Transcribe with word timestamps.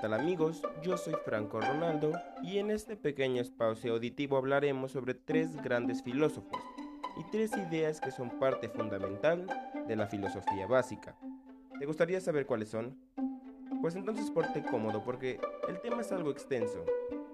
tal 0.00 0.14
amigos? 0.14 0.62
Yo 0.82 0.96
soy 0.96 1.14
Franco 1.24 1.60
Ronaldo 1.60 2.12
y 2.42 2.58
en 2.58 2.70
este 2.70 2.96
pequeño 2.96 3.42
espacio 3.42 3.94
auditivo 3.94 4.36
hablaremos 4.36 4.92
sobre 4.92 5.14
tres 5.14 5.56
grandes 5.62 6.02
filósofos 6.02 6.60
y 7.18 7.24
tres 7.32 7.50
ideas 7.56 8.00
que 8.00 8.12
son 8.12 8.30
parte 8.38 8.68
fundamental 8.68 9.46
de 9.88 9.96
la 9.96 10.06
filosofía 10.06 10.66
básica. 10.68 11.16
¿Te 11.78 11.86
gustaría 11.86 12.20
saber 12.20 12.46
cuáles 12.46 12.68
son? 12.68 12.96
Pues 13.80 13.96
entonces 13.96 14.30
porte 14.30 14.62
cómodo 14.62 15.02
porque 15.04 15.40
el 15.68 15.80
tema 15.80 16.02
es 16.02 16.12
algo 16.12 16.30
extenso. 16.30 16.84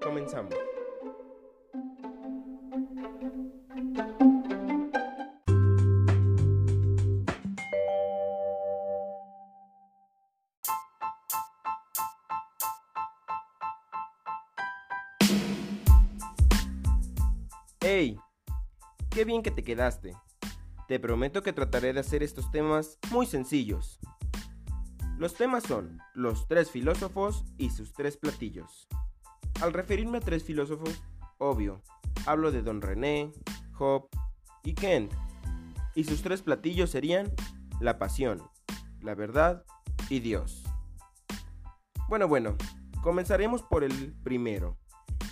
Comenzamos. 0.02 0.55
Te 19.64 19.73
quedaste! 19.73 20.14
Te 20.88 21.00
prometo 21.00 21.42
que 21.42 21.54
trataré 21.54 21.95
de 21.95 22.00
hacer 22.00 22.22
estos 22.22 22.50
temas 22.50 22.98
muy 23.10 23.24
sencillos. 23.24 23.98
Los 25.16 25.34
temas 25.34 25.64
son 25.64 25.98
los 26.12 26.46
tres 26.48 26.70
filósofos 26.70 27.46
y 27.56 27.70
sus 27.70 27.95
tres 27.95 28.19
platillos. 28.19 28.86
Al 29.62 29.72
referirme 29.72 30.19
a 30.19 30.20
tres 30.20 30.45
filósofos, 30.45 31.02
obvio, 31.38 31.82
hablo 32.27 32.52
de 32.52 32.60
Don 32.60 32.82
René, 32.82 33.32
Job 33.72 34.08
y 34.64 34.74
Kent. 34.74 35.14
Y 35.94 36.05
sus 36.05 36.20
tres 36.20 36.42
platillos 36.42 36.91
serían 36.91 37.33
la 37.80 37.98
pasión, 37.98 38.42
la 39.00 39.14
verdad 39.14 39.64
y 40.10 40.20
Dios. 40.20 40.62
Bueno, 42.11 42.28
bueno, 42.28 42.56
comenzaremos 43.02 43.62
por 43.62 43.83
el 43.83 44.12
primero, 44.24 44.77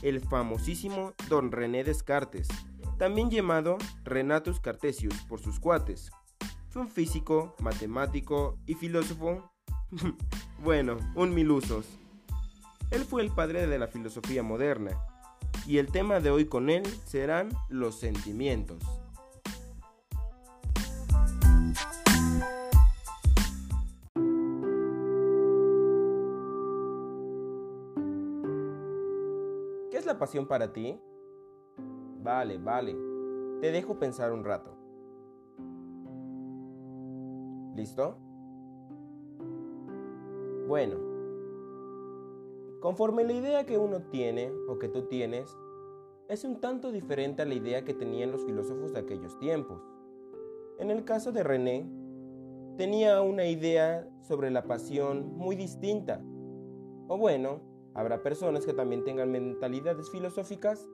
el 0.00 0.20
famosísimo 0.20 1.12
Don 1.28 1.52
René 1.52 1.84
Descartes, 1.84 2.48
también 3.02 3.30
llamado 3.30 3.78
Renatus 4.04 4.60
Cartesius 4.60 5.24
por 5.28 5.40
sus 5.40 5.58
cuates. 5.58 6.12
Fue 6.68 6.82
un 6.82 6.88
físico, 6.88 7.56
matemático 7.58 8.60
y 8.64 8.74
filósofo, 8.74 9.50
bueno, 10.62 10.98
un 11.16 11.34
mil 11.34 11.50
usos. 11.50 11.84
Él 12.92 13.04
fue 13.04 13.22
el 13.22 13.32
padre 13.32 13.66
de 13.66 13.76
la 13.76 13.88
filosofía 13.88 14.44
moderna, 14.44 14.96
y 15.66 15.78
el 15.78 15.90
tema 15.90 16.20
de 16.20 16.30
hoy 16.30 16.44
con 16.44 16.70
él 16.70 16.84
serán 17.04 17.48
los 17.68 17.98
sentimientos. 17.98 18.78
¿Qué 29.90 29.98
es 29.98 30.06
la 30.06 30.20
pasión 30.20 30.46
para 30.46 30.72
ti? 30.72 31.00
Vale, 32.22 32.58
vale. 32.58 32.96
Te 33.60 33.72
dejo 33.72 33.98
pensar 33.98 34.32
un 34.32 34.44
rato. 34.44 34.70
¿Listo? 37.74 38.16
Bueno. 40.68 40.96
Conforme 42.80 43.24
la 43.24 43.32
idea 43.32 43.66
que 43.66 43.78
uno 43.78 44.02
tiene 44.10 44.52
o 44.68 44.78
que 44.78 44.88
tú 44.88 45.02
tienes 45.02 45.56
es 46.28 46.44
un 46.44 46.60
tanto 46.60 46.90
diferente 46.90 47.42
a 47.42 47.44
la 47.44 47.54
idea 47.54 47.84
que 47.84 47.94
tenían 47.94 48.32
los 48.32 48.44
filósofos 48.44 48.92
de 48.92 49.00
aquellos 49.00 49.38
tiempos. 49.38 49.80
En 50.78 50.90
el 50.90 51.04
caso 51.04 51.30
de 51.32 51.42
René, 51.42 51.86
tenía 52.76 53.20
una 53.22 53.46
idea 53.46 54.08
sobre 54.22 54.50
la 54.50 54.64
pasión 54.64 55.36
muy 55.36 55.54
distinta. 55.54 56.20
O 57.06 57.18
bueno, 57.18 57.60
Habrá 57.94 58.22
personas 58.22 58.64
que 58.64 58.72
también 58.72 59.04
tengan 59.04 59.30
mentalidades 59.30 60.10
filosóficas 60.10 60.88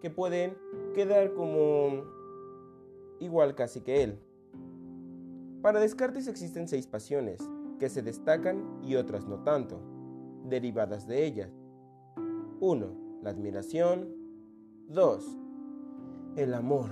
que 0.00 0.10
pueden 0.10 0.56
quedar 0.94 1.34
como 1.34 2.04
igual 3.20 3.54
casi 3.54 3.80
que 3.80 4.02
él. 4.02 4.18
Para 5.62 5.80
Descartes 5.80 6.26
existen 6.26 6.68
seis 6.68 6.86
pasiones, 6.86 7.40
que 7.78 7.88
se 7.88 8.02
destacan 8.02 8.80
y 8.82 8.96
otras 8.96 9.26
no 9.26 9.42
tanto, 9.42 9.80
derivadas 10.44 11.06
de 11.06 11.26
ellas. 11.26 11.50
1. 12.60 13.20
La 13.22 13.30
admiración. 13.30 14.08
2. 14.88 15.38
El 16.36 16.54
amor. 16.54 16.90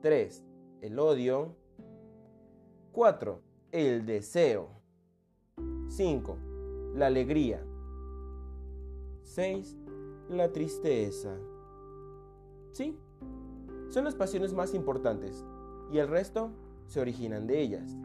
3. 0.00 0.44
El 0.80 0.98
odio. 0.98 1.54
4. 2.92 3.42
El 3.72 4.06
deseo. 4.06 4.68
5. 5.88 6.38
La 6.94 7.06
alegría. 7.06 7.64
6. 9.22 9.76
La 10.28 10.52
tristeza. 10.52 11.36
Sí, 12.72 12.96
son 13.88 14.04
las 14.04 14.14
pasiones 14.14 14.54
más 14.54 14.74
importantes 14.74 15.44
y 15.92 15.98
el 15.98 16.08
resto 16.08 16.50
se 16.86 17.00
originan 17.00 17.46
de 17.46 17.60
ellas. 17.60 17.96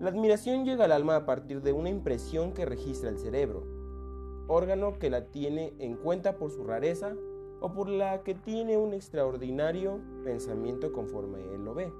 La 0.00 0.10
admiración 0.10 0.64
llega 0.64 0.86
al 0.86 0.92
alma 0.92 1.16
a 1.16 1.26
partir 1.26 1.60
de 1.60 1.72
una 1.72 1.90
impresión 1.90 2.52
que 2.52 2.64
registra 2.64 3.10
el 3.10 3.18
cerebro, 3.18 3.64
órgano 4.48 4.98
que 4.98 5.10
la 5.10 5.26
tiene 5.26 5.74
en 5.78 5.96
cuenta 5.96 6.36
por 6.36 6.50
su 6.50 6.64
rareza 6.64 7.14
o 7.60 7.72
por 7.72 7.88
la 7.88 8.22
que 8.22 8.34
tiene 8.34 8.78
un 8.78 8.94
extraordinario 8.94 10.00
pensamiento 10.24 10.92
conforme 10.92 11.40
él 11.52 11.64
lo 11.64 11.74
ve. 11.74 11.92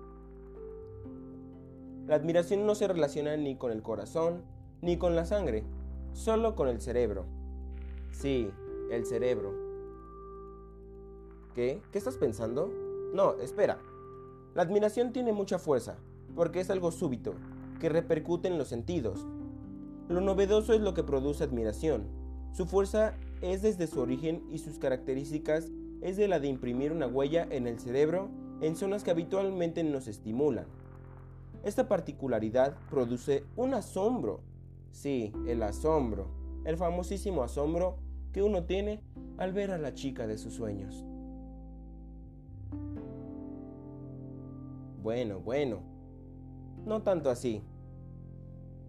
La 2.07 2.15
admiración 2.15 2.67
no 2.67 2.75
se 2.75 2.89
relaciona 2.89 3.37
ni 3.37 3.57
con 3.57 3.71
el 3.71 3.83
corazón 3.83 4.43
ni 4.81 4.97
con 4.97 5.15
la 5.15 5.27
sangre, 5.27 5.65
solo 6.13 6.57
con 6.57 6.69
el 6.69 6.81
cerebro. 6.81 7.27
Sí, 8.13 8.51
el 8.91 9.05
cerebro. 9.05 9.60
¿Qué? 11.55 11.81
¿Qué 11.93 11.99
estás 11.99 12.17
pensando? 12.17 12.73
No, 13.15 13.35
espera. 13.35 13.79
La 14.55 14.63
admiración 14.63 15.13
tiene 15.13 15.33
mucha 15.33 15.59
fuerza, 15.59 15.97
porque 16.35 16.61
es 16.61 16.71
algo 16.71 16.93
súbito, 16.93 17.35
que 17.79 17.89
repercute 17.89 18.49
en 18.49 18.59
los 18.59 18.69
sentidos. 18.69 19.27
Lo 20.09 20.21
novedoso 20.21 20.73
es 20.73 20.81
lo 20.81 20.95
que 20.95 21.03
produce 21.03 21.45
admiración. 21.45 22.07
Su 22.53 22.67
fuerza 22.67 23.15
es 23.43 23.63
desde 23.63 23.87
su 23.87 24.01
origen 24.01 24.43
y 24.51 24.59
sus 24.59 24.79
características 24.79 25.71
es 26.01 26.17
de 26.17 26.29
la 26.29 26.41
de 26.41 26.49
imprimir 26.49 26.93
una 26.93 27.07
huella 27.07 27.47
en 27.51 27.67
el 27.67 27.79
cerebro 27.79 28.29
en 28.61 28.77
zonas 28.77 29.05
que 29.05 29.11
habitualmente 29.11 29.85
nos 29.85 30.09
estimulan. 30.09 30.67
Esta 31.63 31.89
particularidad 31.89 32.77
produce 32.91 33.45
un 33.57 33.75
asombro. 33.75 34.41
Sí, 34.93 35.33
el 35.47 35.63
asombro 35.63 36.41
el 36.65 36.77
famosísimo 36.77 37.43
asombro 37.43 37.97
que 38.33 38.43
uno 38.43 38.65
tiene 38.65 39.01
al 39.39 39.53
ver 39.53 39.71
a 39.71 39.79
la 39.79 39.95
chica 39.95 40.27
de 40.27 40.39
sus 40.39 40.55
sueños. 40.55 41.05
Bueno, 45.03 45.41
bueno, 45.41 45.81
no 46.85 47.03
tanto 47.03 47.31
así. 47.31 47.63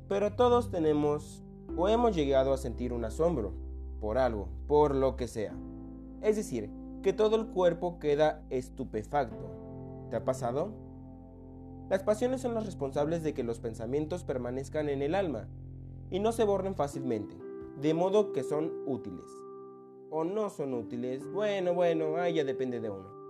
Pero 0.08 0.36
todos 0.36 0.72
tenemos 0.72 1.44
o 1.78 1.88
hemos 1.88 2.16
llegado 2.16 2.54
a 2.54 2.58
sentir 2.58 2.94
un 2.94 3.06
asombro 3.06 3.54
por 4.00 4.18
algo, 4.18 4.50
por 4.68 4.96
lo 4.96 5.16
que 5.16 5.28
sea. 5.28 5.54
Es 6.22 6.36
decir, 6.36 6.70
que 7.02 7.14
todo 7.14 7.36
el 7.36 7.48
cuerpo 7.48 8.00
queda 8.00 8.44
estupefacto. 8.50 9.50
¿Te 10.10 10.18
ha 10.18 10.26
pasado? 10.26 10.74
Las 11.90 12.04
pasiones 12.04 12.42
son 12.42 12.54
las 12.54 12.66
responsables 12.66 13.24
de 13.24 13.34
que 13.34 13.44
los 13.44 13.60
pensamientos 13.60 14.24
permanezcan 14.24 14.90
en 14.90 15.02
el 15.02 15.16
alma 15.16 15.48
y 16.10 16.20
no 16.20 16.32
se 16.32 16.44
borren 16.44 16.76
fácilmente 16.76 17.52
de 17.82 17.94
modo 17.94 18.32
que 18.32 18.44
son 18.44 18.72
útiles. 18.86 19.26
O 20.10 20.24
no 20.24 20.50
son 20.50 20.74
útiles, 20.74 21.24
bueno, 21.32 21.74
bueno, 21.74 22.18
ahí 22.18 22.36
ya 22.36 22.44
depende 22.44 22.80
de 22.80 22.90
uno. 22.90 23.21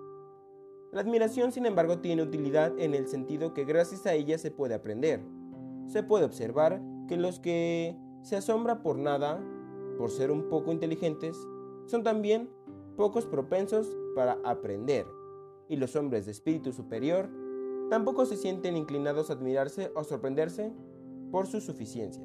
La 0.91 0.99
admiración, 0.99 1.53
sin 1.53 1.65
embargo, 1.65 1.99
tiene 1.99 2.21
utilidad 2.21 2.77
en 2.77 2.93
el 2.93 3.07
sentido 3.07 3.53
que 3.53 3.63
gracias 3.63 4.05
a 4.05 4.13
ella 4.13 4.37
se 4.37 4.51
puede 4.51 4.73
aprender. 4.73 5.21
Se 5.87 6.03
puede 6.03 6.25
observar 6.25 6.81
que 7.07 7.15
los 7.15 7.39
que 7.39 7.95
se 8.23 8.35
asombra 8.35 8.83
por 8.83 8.97
nada, 8.97 9.41
por 9.97 10.11
ser 10.11 10.31
un 10.31 10.49
poco 10.49 10.73
inteligentes, 10.73 11.37
son 11.85 12.03
también 12.03 12.49
pocos 12.97 13.25
propensos 13.25 13.87
para 14.15 14.37
aprender. 14.43 15.05
Y 15.69 15.77
los 15.77 15.95
hombres 15.95 16.25
de 16.25 16.33
espíritu 16.33 16.73
superior 16.73 17.29
tampoco 17.89 18.25
se 18.25 18.35
sienten 18.35 18.75
inclinados 18.75 19.29
a 19.29 19.33
admirarse 19.33 19.91
o 19.95 20.03
sorprenderse 20.03 20.73
por 21.31 21.47
su 21.47 21.61
suficiencia. 21.61 22.23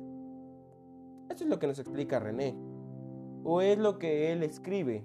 Esto 1.28 1.44
es 1.44 1.50
lo 1.50 1.60
que 1.60 1.68
nos 1.68 1.78
explica 1.78 2.18
René, 2.18 2.56
o 3.44 3.60
es 3.60 3.78
lo 3.78 4.00
que 4.00 4.32
él 4.32 4.42
escribe. 4.42 5.04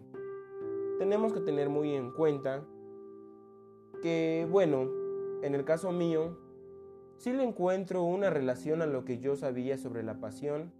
Tenemos 0.97 1.31
que 1.31 1.41
tener 1.41 1.69
muy 1.69 1.94
en 1.94 2.12
cuenta 2.12 2.65
que, 4.01 4.48
bueno, 4.50 4.89
en 5.44 5.56
el 5.56 5.63
caso 5.63 5.92
mío, 5.92 6.38
sí 7.18 7.31
le 7.33 7.44
encuentro 7.44 8.03
una 8.03 8.30
relación 8.30 8.81
a 8.81 8.86
lo 8.86 9.06
que 9.06 9.19
yo 9.19 9.36
sabía 9.36 9.77
sobre 9.77 10.03
la 10.03 10.19
pasión, 10.19 10.71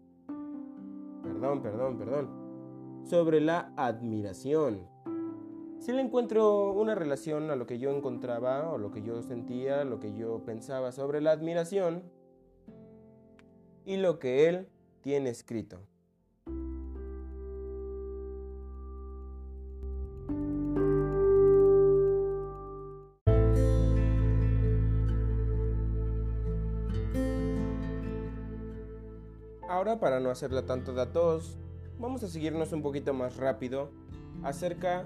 perdón, 1.24 1.62
perdón, 1.62 1.98
perdón, 1.98 2.30
sobre 3.04 3.42
la 3.42 3.74
admiración. 3.76 4.88
Sí 5.80 5.92
le 5.94 6.02
encuentro 6.02 6.74
una 6.74 6.94
relación 6.94 7.50
a 7.50 7.56
lo 7.56 7.66
que 7.66 7.80
yo 7.80 7.90
encontraba 7.90 8.72
o 8.72 8.78
lo 8.78 8.92
que 8.92 9.02
yo 9.02 9.24
sentía, 9.24 9.84
lo 9.84 10.00
que 10.00 10.14
yo 10.14 10.46
pensaba 10.46 10.92
sobre 10.92 11.22
la 11.22 11.32
admiración 11.32 12.04
y 13.86 13.98
lo 13.98 14.20
que 14.20 14.48
él 14.48 14.68
tiene 15.02 15.32
escrito. 15.32 15.80
Para 30.00 30.20
no 30.20 30.30
hacerla 30.30 30.66
tanto 30.66 30.94
datos, 30.94 31.58
vamos 32.00 32.24
a 32.24 32.28
seguirnos 32.28 32.72
un 32.72 32.82
poquito 32.82 33.14
más 33.14 33.36
rápido 33.36 33.92
acerca 34.42 35.06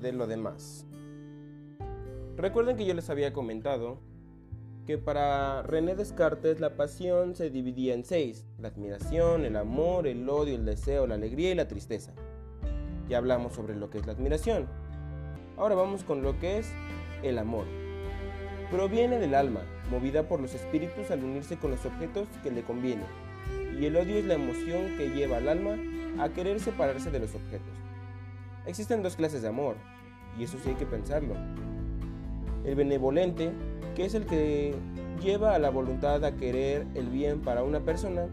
de 0.00 0.12
lo 0.12 0.26
demás. 0.26 0.86
Recuerden 2.36 2.76
que 2.76 2.86
yo 2.86 2.94
les 2.94 3.10
había 3.10 3.32
comentado 3.32 3.98
que 4.86 4.96
para 4.96 5.62
René 5.62 5.94
Descartes 5.94 6.60
la 6.60 6.76
pasión 6.76 7.34
se 7.34 7.50
dividía 7.50 7.92
en 7.92 8.04
seis, 8.04 8.46
la 8.58 8.68
admiración, 8.68 9.44
el 9.44 9.56
amor, 9.56 10.06
el 10.06 10.28
odio, 10.28 10.54
el 10.54 10.64
deseo, 10.64 11.06
la 11.06 11.16
alegría 11.16 11.50
y 11.50 11.54
la 11.54 11.68
tristeza. 11.68 12.12
Ya 13.08 13.18
hablamos 13.18 13.52
sobre 13.52 13.76
lo 13.76 13.90
que 13.90 13.98
es 13.98 14.06
la 14.06 14.12
admiración. 14.12 14.66
Ahora 15.58 15.74
vamos 15.74 16.04
con 16.04 16.22
lo 16.22 16.38
que 16.38 16.58
es 16.58 16.72
el 17.22 17.38
amor. 17.38 17.66
Proviene 18.70 19.18
del 19.18 19.34
alma, 19.34 19.60
movida 19.90 20.26
por 20.26 20.40
los 20.40 20.54
espíritus 20.54 21.10
al 21.10 21.22
unirse 21.22 21.58
con 21.58 21.72
los 21.72 21.84
objetos 21.84 22.26
que 22.42 22.50
le 22.50 22.62
convienen. 22.62 23.29
Y 23.78 23.86
el 23.86 23.96
odio 23.96 24.16
es 24.16 24.24
la 24.24 24.34
emoción 24.34 24.96
que 24.96 25.10
lleva 25.10 25.38
al 25.38 25.48
alma 25.48 25.76
a 26.18 26.28
querer 26.30 26.60
separarse 26.60 27.10
de 27.10 27.20
los 27.20 27.34
objetos. 27.34 27.72
Existen 28.66 29.02
dos 29.02 29.16
clases 29.16 29.42
de 29.42 29.48
amor, 29.48 29.76
y 30.38 30.44
eso 30.44 30.58
sí 30.62 30.70
hay 30.70 30.74
que 30.76 30.86
pensarlo. 30.86 31.34
El 32.64 32.74
benevolente, 32.74 33.52
que 33.94 34.04
es 34.04 34.14
el 34.14 34.26
que 34.26 34.74
lleva 35.22 35.54
a 35.54 35.58
la 35.58 35.70
voluntad 35.70 36.24
a 36.24 36.36
querer 36.36 36.86
el 36.94 37.08
bien 37.08 37.40
para 37.40 37.62
una 37.62 37.80
persona, 37.80 38.26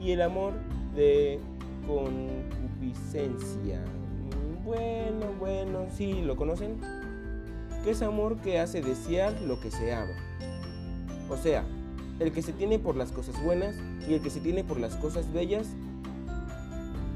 y 0.00 0.10
el 0.10 0.22
amor 0.22 0.52
de 0.96 1.38
concupiscencia. 1.86 3.80
Bueno, 4.64 5.26
bueno, 5.38 5.86
sí, 5.90 6.22
¿lo 6.22 6.36
conocen? 6.36 6.80
Que 7.84 7.90
es 7.90 8.02
amor 8.02 8.40
que 8.40 8.58
hace 8.58 8.80
desear 8.82 9.40
lo 9.42 9.60
que 9.60 9.70
se 9.70 9.94
ama. 9.94 10.12
O 11.28 11.36
sea, 11.36 11.64
el 12.20 12.32
que 12.32 12.42
se 12.42 12.52
tiene 12.52 12.78
por 12.78 12.96
las 12.96 13.12
cosas 13.12 13.42
buenas 13.42 13.76
y 14.08 14.14
el 14.14 14.22
que 14.22 14.30
se 14.30 14.40
tiene 14.40 14.64
por 14.64 14.78
las 14.78 14.96
cosas 14.96 15.32
bellas 15.32 15.68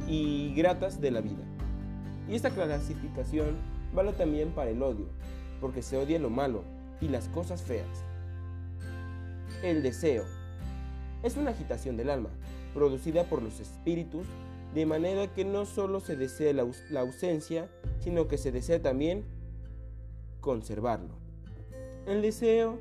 y 0.06 0.54
gratas 0.54 1.00
de 1.00 1.10
la 1.10 1.20
vida. 1.20 1.44
Y 2.28 2.34
esta 2.34 2.50
clasificación 2.50 3.56
vale 3.94 4.12
también 4.12 4.50
para 4.50 4.70
el 4.70 4.82
odio, 4.82 5.06
porque 5.60 5.82
se 5.82 5.96
odia 5.96 6.18
lo 6.18 6.30
malo 6.30 6.64
y 7.00 7.08
las 7.08 7.28
cosas 7.28 7.62
feas. 7.62 8.04
El 9.62 9.82
deseo 9.82 10.24
es 11.22 11.36
una 11.36 11.50
agitación 11.50 11.96
del 11.96 12.10
alma, 12.10 12.30
producida 12.74 13.24
por 13.24 13.42
los 13.42 13.60
espíritus, 13.60 14.26
de 14.74 14.86
manera 14.86 15.32
que 15.32 15.44
no 15.44 15.64
solo 15.64 16.00
se 16.00 16.16
desea 16.16 16.52
la, 16.52 17.00
ausencia, 17.00 17.70
sino 18.00 18.28
que 18.28 18.36
se 18.36 18.52
desea 18.52 18.82
también 18.82 19.24
conservarlo. 20.40 21.14
El 22.06 22.22
deseo 22.22 22.78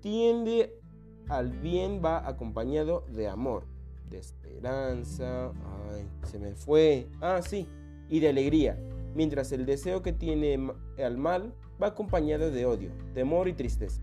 tiende 0.00 0.80
al 1.28 1.50
bien, 1.50 2.00
va 2.04 2.26
acompañado 2.26 3.04
de 3.08 3.28
amor, 3.28 3.64
de 4.10 4.18
esperanza, 4.18 5.52
ay, 5.90 6.08
se 6.24 6.38
me 6.38 6.54
fue, 6.54 7.08
ah, 7.20 7.40
sí, 7.42 7.66
y 8.08 8.20
de 8.20 8.28
alegría, 8.28 8.78
mientras 9.14 9.52
el 9.52 9.66
deseo 9.66 10.02
que 10.02 10.12
tiene 10.12 10.72
al 11.04 11.18
mal 11.18 11.54
va 11.82 11.88
acompañado 11.88 12.50
de 12.50 12.66
odio, 12.66 12.90
temor 13.14 13.48
y 13.48 13.54
tristeza. 13.54 14.02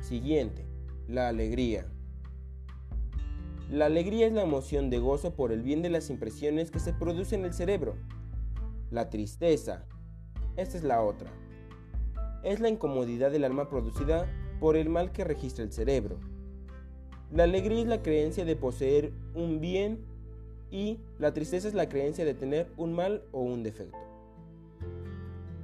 Siguiente, 0.00 0.66
la 1.08 1.28
alegría. 1.28 1.86
La 3.70 3.86
alegría 3.86 4.26
es 4.26 4.32
la 4.32 4.42
emoción 4.42 4.90
de 4.90 4.98
gozo 4.98 5.34
por 5.34 5.52
el 5.52 5.62
bien 5.62 5.82
de 5.82 5.90
las 5.90 6.10
impresiones 6.10 6.70
que 6.70 6.80
se 6.80 6.92
producen 6.92 7.40
en 7.40 7.46
el 7.46 7.52
cerebro. 7.52 7.94
La 8.90 9.10
tristeza, 9.10 9.84
esta 10.56 10.76
es 10.76 10.82
la 10.82 11.02
otra. 11.02 11.30
Es 12.42 12.58
la 12.58 12.68
incomodidad 12.68 13.30
del 13.30 13.44
alma 13.44 13.68
producida 13.68 14.26
por 14.60 14.76
el 14.76 14.88
mal 14.88 15.10
que 15.10 15.24
registra 15.24 15.64
el 15.64 15.72
cerebro. 15.72 16.18
La 17.32 17.44
alegría 17.44 17.80
es 17.80 17.86
la 17.86 18.02
creencia 18.02 18.44
de 18.44 18.56
poseer 18.56 19.12
un 19.34 19.60
bien 19.60 19.98
y 20.70 20.98
la 21.18 21.32
tristeza 21.32 21.66
es 21.66 21.74
la 21.74 21.88
creencia 21.88 22.24
de 22.24 22.34
tener 22.34 22.68
un 22.76 22.92
mal 22.92 23.22
o 23.32 23.40
un 23.40 23.62
defecto. 23.62 23.98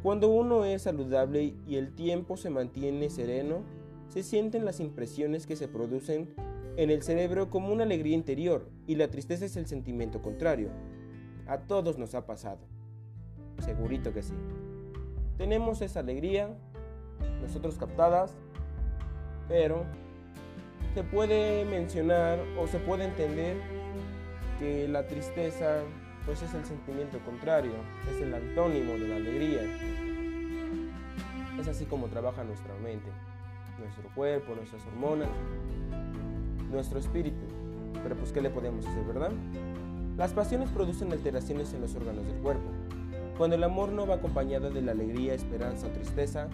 Cuando 0.02 0.28
uno 0.28 0.64
es 0.64 0.82
saludable 0.82 1.54
y 1.66 1.76
el 1.76 1.94
tiempo 1.94 2.36
se 2.36 2.50
mantiene 2.50 3.10
sereno, 3.10 3.62
se 4.08 4.22
sienten 4.22 4.64
las 4.64 4.80
impresiones 4.80 5.46
que 5.46 5.56
se 5.56 5.68
producen 5.68 6.28
en 6.76 6.90
el 6.90 7.02
cerebro 7.02 7.50
como 7.50 7.72
una 7.72 7.84
alegría 7.84 8.14
interior 8.14 8.68
y 8.86 8.94
la 8.94 9.08
tristeza 9.08 9.44
es 9.44 9.56
el 9.56 9.66
sentimiento 9.66 10.22
contrario. 10.22 10.70
A 11.46 11.58
todos 11.58 11.98
nos 11.98 12.14
ha 12.14 12.26
pasado. 12.26 12.60
Segurito 13.58 14.12
que 14.12 14.22
sí. 14.22 14.34
Tenemos 15.38 15.82
esa 15.82 16.00
alegría, 16.00 16.56
nosotros 17.42 17.76
captadas, 17.76 18.36
pero 19.48 19.84
se 20.94 21.02
puede 21.02 21.64
mencionar 21.64 22.38
o 22.58 22.66
se 22.66 22.78
puede 22.78 23.04
entender 23.04 23.56
que 24.58 24.88
la 24.88 25.06
tristeza 25.06 25.82
pues 26.24 26.42
es 26.42 26.52
el 26.54 26.64
sentimiento 26.64 27.18
contrario, 27.20 27.72
es 28.10 28.20
el 28.20 28.34
antónimo 28.34 28.94
de 28.94 29.08
la 29.08 29.16
alegría. 29.16 29.60
Es 31.60 31.68
así 31.68 31.84
como 31.84 32.08
trabaja 32.08 32.42
nuestra 32.44 32.74
mente, 32.82 33.08
nuestro 33.78 34.08
cuerpo, 34.14 34.54
nuestras 34.54 34.84
hormonas, 34.86 35.28
nuestro 36.70 36.98
espíritu. 36.98 37.44
Pero 38.02 38.16
pues 38.16 38.32
¿qué 38.32 38.40
le 38.40 38.50
podemos 38.50 38.84
hacer, 38.86 39.04
verdad? 39.04 39.30
Las 40.16 40.32
pasiones 40.32 40.70
producen 40.70 41.12
alteraciones 41.12 41.72
en 41.74 41.82
los 41.82 41.94
órganos 41.94 42.26
del 42.26 42.36
cuerpo. 42.38 42.70
Cuando 43.38 43.54
el 43.54 43.64
amor 43.64 43.90
no 43.90 44.06
va 44.06 44.14
acompañado 44.14 44.70
de 44.70 44.82
la 44.82 44.92
alegría, 44.92 45.34
esperanza 45.34 45.86
o 45.86 45.90
tristeza, 45.90 46.48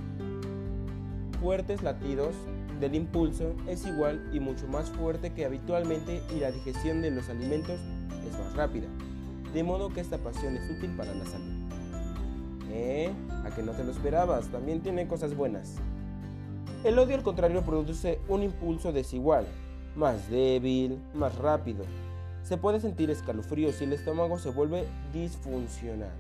fuertes 1.40 1.82
latidos 1.82 2.34
del 2.82 2.96
impulso 2.96 3.54
es 3.68 3.86
igual 3.86 4.28
y 4.32 4.40
mucho 4.40 4.66
más 4.66 4.90
fuerte 4.90 5.32
que 5.32 5.44
habitualmente 5.44 6.20
y 6.34 6.40
la 6.40 6.50
digestión 6.50 7.00
de 7.00 7.12
los 7.12 7.28
alimentos 7.28 7.78
es 8.26 8.32
más 8.36 8.54
rápida, 8.56 8.88
de 9.54 9.62
modo 9.62 9.90
que 9.90 10.00
esta 10.00 10.18
pasión 10.18 10.56
es 10.56 10.68
útil 10.68 10.90
para 10.96 11.14
la 11.14 11.24
salud. 11.24 11.62
¿Eh? 12.72 13.12
A 13.44 13.54
que 13.54 13.62
no 13.62 13.70
te 13.70 13.84
lo 13.84 13.92
esperabas, 13.92 14.48
también 14.48 14.82
tiene 14.82 15.06
cosas 15.06 15.36
buenas. 15.36 15.76
El 16.82 16.98
odio 16.98 17.14
al 17.14 17.22
contrario 17.22 17.62
produce 17.62 18.18
un 18.26 18.42
impulso 18.42 18.90
desigual, 18.90 19.46
más 19.94 20.28
débil, 20.28 20.98
más 21.14 21.36
rápido. 21.38 21.84
Se 22.42 22.56
puede 22.56 22.80
sentir 22.80 23.10
escalofríos 23.10 23.80
y 23.80 23.84
el 23.84 23.92
estómago 23.92 24.40
se 24.40 24.50
vuelve 24.50 24.88
disfuncional. 25.12 26.16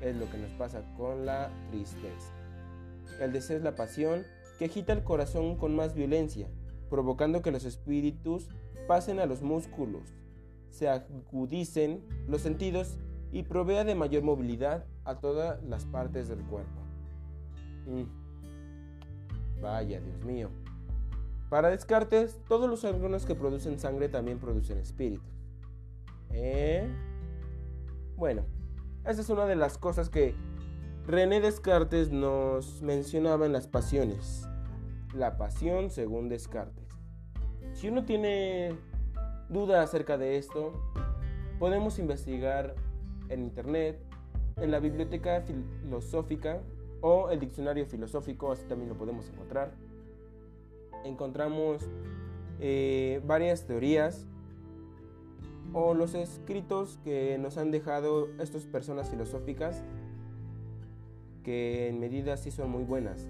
Es 0.00 0.16
lo 0.16 0.30
que 0.30 0.38
nos 0.38 0.50
pasa 0.52 0.80
con 0.96 1.26
la 1.26 1.50
tristeza. 1.70 2.32
El 3.20 3.32
deseo 3.34 3.58
es 3.58 3.62
la 3.62 3.74
pasión 3.74 4.24
que 4.58 4.66
agita 4.66 4.92
el 4.92 5.04
corazón 5.04 5.56
con 5.56 5.74
más 5.76 5.94
violencia, 5.94 6.48
provocando 6.90 7.42
que 7.42 7.52
los 7.52 7.64
espíritus 7.64 8.48
pasen 8.86 9.20
a 9.20 9.26
los 9.26 9.42
músculos, 9.42 10.14
se 10.70 10.88
agudicen 10.88 12.04
los 12.26 12.42
sentidos 12.42 12.98
y 13.32 13.42
provea 13.44 13.84
de 13.84 13.94
mayor 13.94 14.22
movilidad 14.22 14.86
a 15.04 15.20
todas 15.20 15.62
las 15.64 15.84
partes 15.86 16.28
del 16.28 16.42
cuerpo. 16.44 16.80
Mm. 17.86 19.60
Vaya, 19.60 20.00
Dios 20.00 20.24
mío. 20.24 20.50
Para 21.48 21.70
Descartes, 21.70 22.38
todos 22.48 22.68
los 22.68 22.84
órganos 22.84 23.24
que 23.24 23.34
producen 23.34 23.78
sangre 23.78 24.08
también 24.08 24.38
producen 24.38 24.78
espíritus. 24.78 25.32
¿Eh? 26.30 26.86
Bueno, 28.16 28.44
esa 29.06 29.20
es 29.20 29.30
una 29.30 29.46
de 29.46 29.56
las 29.56 29.78
cosas 29.78 30.10
que 30.10 30.34
René 31.08 31.40
Descartes 31.40 32.12
nos 32.12 32.82
mencionaba 32.82 33.46
en 33.46 33.54
las 33.54 33.66
pasiones. 33.66 34.46
La 35.14 35.38
pasión 35.38 35.88
según 35.88 36.28
Descartes. 36.28 36.84
Si 37.72 37.88
uno 37.88 38.04
tiene 38.04 38.74
duda 39.48 39.80
acerca 39.80 40.18
de 40.18 40.36
esto, 40.36 40.74
podemos 41.58 41.98
investigar 41.98 42.74
en 43.30 43.42
internet, 43.42 43.98
en 44.58 44.70
la 44.70 44.80
biblioteca 44.80 45.40
filosófica 45.40 46.60
o 47.00 47.30
el 47.30 47.40
diccionario 47.40 47.86
filosófico, 47.86 48.52
así 48.52 48.66
también 48.66 48.90
lo 48.90 48.98
podemos 48.98 49.30
encontrar. 49.30 49.72
Encontramos 51.06 51.88
eh, 52.60 53.22
varias 53.24 53.66
teorías 53.66 54.26
o 55.72 55.94
los 55.94 56.12
escritos 56.12 56.98
que 57.02 57.38
nos 57.38 57.56
han 57.56 57.70
dejado 57.70 58.28
estas 58.38 58.66
personas 58.66 59.08
filosóficas 59.08 59.82
que 61.48 61.88
en 61.88 61.98
medida 61.98 62.36
sí 62.36 62.50
son 62.50 62.68
muy 62.68 62.84
buenas. 62.84 63.26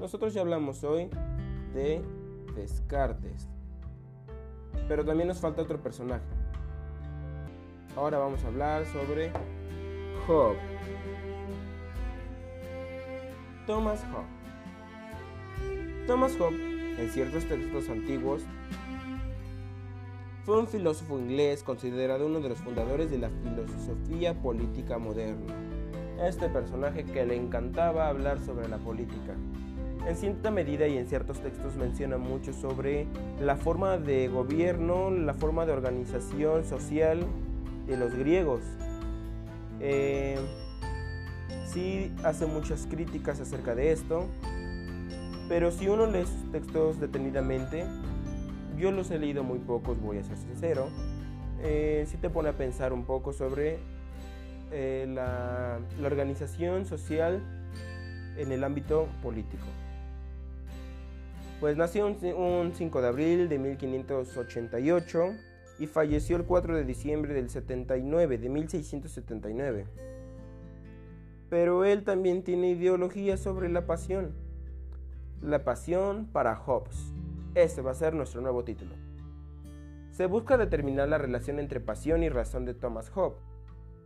Nosotros 0.00 0.32
ya 0.32 0.40
hablamos 0.42 0.84
hoy 0.84 1.10
de 1.74 2.00
Descartes, 2.54 3.48
pero 4.86 5.04
también 5.04 5.26
nos 5.26 5.40
falta 5.40 5.62
otro 5.62 5.82
personaje. 5.82 6.28
Ahora 7.96 8.18
vamos 8.18 8.44
a 8.44 8.46
hablar 8.46 8.86
sobre 8.86 9.32
Job. 10.28 10.54
Thomas 13.66 14.00
Hobbes. 14.04 14.28
Thomas 16.06 16.36
Hobbes, 16.38 17.00
en 17.00 17.10
ciertos 17.10 17.48
textos 17.48 17.88
antiguos, 17.88 18.44
fue 20.44 20.60
un 20.60 20.68
filósofo 20.68 21.18
inglés 21.18 21.64
considerado 21.64 22.26
uno 22.26 22.38
de 22.38 22.50
los 22.50 22.58
fundadores 22.58 23.10
de 23.10 23.18
la 23.18 23.28
filosofía 23.28 24.40
política 24.40 24.98
moderna 24.98 25.67
este 26.26 26.48
personaje 26.48 27.04
que 27.04 27.24
le 27.24 27.36
encantaba 27.36 28.08
hablar 28.08 28.38
sobre 28.40 28.68
la 28.68 28.78
política. 28.78 29.34
En 30.06 30.16
cierta 30.16 30.50
medida 30.50 30.86
y 30.86 30.96
en 30.96 31.06
ciertos 31.06 31.40
textos 31.40 31.76
menciona 31.76 32.16
mucho 32.16 32.52
sobre 32.52 33.06
la 33.40 33.56
forma 33.56 33.98
de 33.98 34.28
gobierno, 34.28 35.10
la 35.10 35.34
forma 35.34 35.66
de 35.66 35.72
organización 35.72 36.64
social 36.64 37.26
de 37.86 37.96
los 37.96 38.14
griegos. 38.14 38.60
Eh, 39.80 40.38
sí 41.66 42.12
hace 42.24 42.46
muchas 42.46 42.86
críticas 42.86 43.40
acerca 43.40 43.74
de 43.74 43.92
esto, 43.92 44.26
pero 45.48 45.70
si 45.70 45.88
uno 45.88 46.06
lee 46.06 46.24
sus 46.24 46.52
textos 46.52 47.00
detenidamente, 47.00 47.84
yo 48.78 48.92
los 48.92 49.10
he 49.10 49.18
leído 49.18 49.42
muy 49.42 49.58
pocos, 49.58 50.00
voy 50.00 50.18
a 50.18 50.24
ser 50.24 50.36
sincero, 50.36 50.88
eh, 51.60 52.06
sí 52.08 52.16
te 52.16 52.30
pone 52.30 52.48
a 52.48 52.52
pensar 52.52 52.92
un 52.92 53.04
poco 53.04 53.32
sobre 53.32 53.78
eh, 54.70 55.06
la, 55.08 55.80
organización 56.04 56.84
social 56.84 57.42
en 58.36 58.52
el 58.52 58.64
ámbito 58.64 59.08
político. 59.22 59.64
Pues 61.60 61.76
nació 61.76 62.06
un, 62.06 62.72
5 62.74 63.02
de 63.02 63.08
abril 63.08 63.48
de 63.48 63.58
1588 63.58 65.34
y 65.78 65.86
falleció 65.86 66.36
el 66.36 66.44
4 66.44 66.76
de 66.76 66.84
diciembre 66.84 67.34
del 67.34 67.50
79, 67.50 68.38
de 68.38 68.48
1679. 68.48 69.86
Pero 71.48 71.84
él 71.84 72.04
también 72.04 72.42
tiene 72.42 72.70
ideología 72.70 73.36
sobre 73.36 73.68
la 73.68 73.86
pasión. 73.86 74.32
La 75.42 75.64
pasión 75.64 76.26
para 76.32 76.56
Hobbes. 76.56 77.12
Ese 77.54 77.80
va 77.80 77.92
a 77.92 77.94
ser 77.94 78.14
nuestro 78.14 78.40
nuevo 78.40 78.64
título. 78.64 78.94
Se 80.10 80.26
busca 80.26 80.58
determinar 80.58 81.08
la 81.08 81.18
relación 81.18 81.58
entre 81.58 81.80
pasión 81.80 82.22
y 82.22 82.28
razón 82.28 82.64
de 82.64 82.74
Thomas 82.74 83.08
Hobbes. 83.10 83.57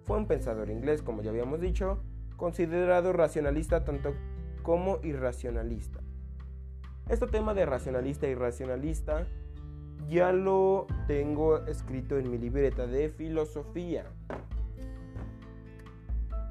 Fue 0.05 0.17
un 0.19 0.27
pensador 0.27 0.71
inglés, 0.71 1.03
como 1.03 1.23
ya 1.23 1.31
habíamos 1.31 1.61
dicho, 1.61 2.03
considerado 2.37 3.13
racionalista 3.13 3.85
tanto 3.85 4.15
como 4.63 4.99
irracionalista. 5.03 6.01
Este 7.09 7.27
tema 7.27 7.55
de 7.55 7.67
racionalista 7.67 8.27
e 8.27 8.31
irracionalista 8.31 9.27
ya 10.09 10.33
lo 10.33 10.87
tengo 11.07 11.65
escrito 11.67 12.19
en 12.19 12.31
mi 12.31 12.39
libreta 12.39 12.87
de 12.87 13.11
filosofía. 13.11 14.05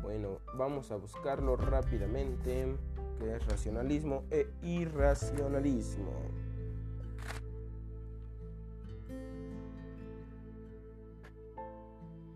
Bueno, 0.01 0.39
vamos 0.57 0.91
a 0.91 0.95
buscarlo 0.95 1.55
rápidamente, 1.55 2.75
que 3.19 3.35
es 3.35 3.45
racionalismo 3.47 4.23
e 4.31 4.47
irracionalismo. 4.61 6.11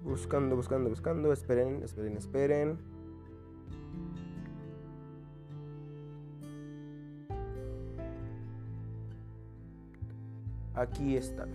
Buscando, 0.05 0.55
buscando, 0.55 0.89
buscando. 0.89 1.33
Esperen, 1.33 1.81
esperen, 1.83 2.15
esperen. 2.15 2.77
Aquí 10.75 11.17
está. 11.17 11.47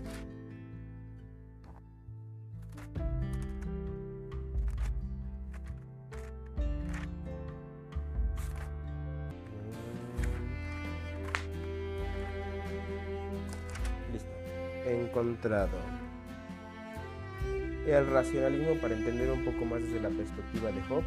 Encontrado 14.86 16.09
el 17.98 18.10
racionalismo 18.10 18.74
para 18.80 18.94
entender 18.94 19.30
un 19.30 19.44
poco 19.44 19.64
más 19.64 19.82
desde 19.82 20.00
la 20.00 20.10
perspectiva 20.10 20.70
de 20.70 20.82
Hobbes. 20.82 21.04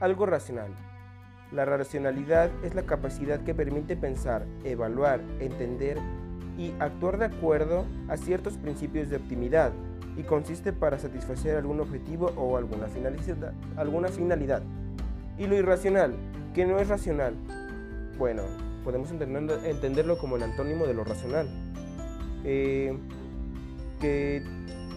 Algo 0.00 0.26
racional. 0.26 0.70
La 1.52 1.64
racionalidad 1.64 2.50
es 2.64 2.74
la 2.74 2.82
capacidad 2.82 3.40
que 3.44 3.54
permite 3.54 3.96
pensar, 3.96 4.44
evaluar, 4.64 5.20
entender 5.40 5.98
y 6.58 6.72
actuar 6.78 7.18
de 7.18 7.26
acuerdo 7.26 7.84
a 8.08 8.16
ciertos 8.16 8.56
principios 8.56 9.08
de 9.08 9.16
optimidad 9.16 9.72
y 10.16 10.22
consiste 10.22 10.72
para 10.72 10.98
satisfacer 10.98 11.56
algún 11.56 11.80
objetivo 11.80 12.32
o 12.36 12.56
alguna 12.56 12.86
finalidad. 12.86 13.52
Alguna 13.76 14.08
finalidad. 14.08 14.62
Y 15.38 15.46
lo 15.46 15.56
irracional, 15.56 16.14
que 16.54 16.64
no 16.64 16.78
es 16.78 16.88
racional. 16.88 17.34
Bueno, 18.18 18.42
podemos 18.84 19.10
entenderlo 19.10 20.18
como 20.18 20.36
el 20.36 20.44
antónimo 20.44 20.86
de 20.86 20.94
lo 20.94 21.04
racional. 21.04 21.48
Eh, 22.44 22.96
que 24.00 24.42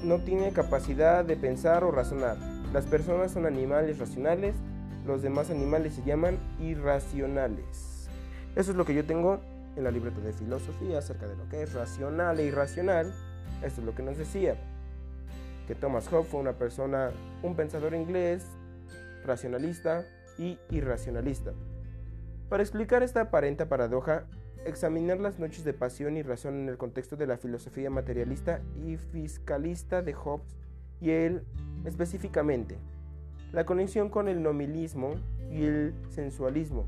no 0.04 0.20
tiene 0.20 0.51
capacidad 0.51 1.25
de 1.25 1.36
pensar 1.36 1.84
o 1.84 1.92
razonar. 1.92 2.38
Las 2.74 2.86
personas 2.86 3.32
son 3.32 3.46
animales 3.46 4.00
racionales, 4.00 4.56
los 5.06 5.22
demás 5.22 5.50
animales 5.50 5.94
se 5.96 6.04
llaman 6.04 6.38
irracionales. 6.60 8.10
Eso 8.56 8.72
es 8.72 8.77
lo 8.77 8.86
que 8.86 8.94
yo 8.94 9.06
tengo 9.06 9.39
en 9.75 9.84
la 9.84 9.92
libreta 9.92 10.20
de 10.20 10.34
filosofía 10.34 11.00
acerca 11.00 11.27
de 11.27 11.36
lo 11.36 11.48
que 11.50 11.62
es 11.62 11.74
racional 11.74 12.39
e 12.39 12.46
irracional. 12.46 13.13
Esto 13.63 13.82
es 13.82 13.86
lo 13.86 13.96
que 13.96 14.04
nos 14.04 14.18
decía. 14.18 14.56
Que 15.68 15.75
Thomas 15.75 16.08
Hobbes 16.08 16.27
fue 16.27 16.39
una 16.39 16.54
persona, 16.54 17.12
un 17.44 17.56
pensador 17.56 17.94
inglés, 17.94 18.46
racionalista 19.25 20.06
y 20.38 20.58
irracionalista. 20.70 21.51
Para 22.50 22.63
explicar 22.63 23.04
esta 23.04 23.22
aparente 23.22 23.66
paradoja, 23.66 24.25
examinar 24.65 25.19
las 25.19 25.39
noches 25.39 25.63
de 25.63 25.73
pasión 25.73 26.17
y 26.17 26.23
razón 26.23 26.55
en 26.55 26.69
el 26.69 26.77
contexto 26.77 27.15
de 27.15 27.27
la 27.27 27.37
filosofía 27.37 27.89
materialista 27.89 28.61
y 28.75 28.97
fiscalista 28.97 30.01
de 30.01 30.13
Hobbes 30.13 30.57
y 30.99 31.11
él 31.11 31.43
específicamente, 31.85 32.77
la 33.51 33.65
conexión 33.65 34.09
con 34.09 34.27
el 34.27 34.41
nominalismo 34.41 35.15
y 35.51 35.63
el 35.63 35.93
sensualismo. 36.09 36.85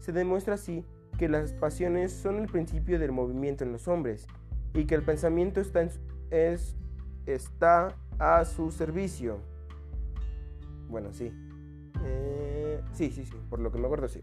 Se 0.00 0.12
demuestra 0.12 0.54
así 0.54 0.84
que 1.18 1.28
las 1.28 1.52
pasiones 1.52 2.12
son 2.12 2.38
el 2.38 2.48
principio 2.48 2.98
del 2.98 3.12
movimiento 3.12 3.64
en 3.64 3.72
los 3.72 3.88
hombres 3.88 4.26
y 4.74 4.84
que 4.84 4.94
el 4.94 5.02
pensamiento 5.02 5.60
está, 5.60 5.88
es, 6.30 6.76
está 7.26 7.96
a 8.18 8.44
su 8.44 8.70
servicio. 8.70 9.38
Bueno, 10.88 11.12
sí. 11.12 11.32
Eh, 12.04 12.80
sí, 12.92 13.10
sí, 13.10 13.24
sí, 13.24 13.36
por 13.48 13.60
lo 13.60 13.72
que 13.72 13.78
me 13.78 13.86
acuerdo, 13.86 14.08
sí. 14.08 14.20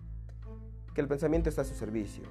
Que 0.94 1.02
el 1.02 1.08
pensamiento 1.08 1.50
está 1.50 1.64
a 1.64 1.66
su 1.66 1.74
servicio 1.74 2.24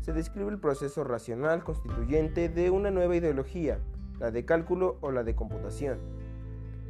se 0.00 0.12
describe 0.12 0.50
el 0.50 0.58
proceso 0.58 1.04
racional 1.04 1.64
constituyente 1.64 2.48
de 2.48 2.70
una 2.70 2.90
nueva 2.90 3.16
ideología, 3.16 3.78
la 4.18 4.30
de 4.30 4.44
cálculo 4.44 4.96
o 5.00 5.10
la 5.10 5.24
de 5.24 5.34
computación. 5.34 5.98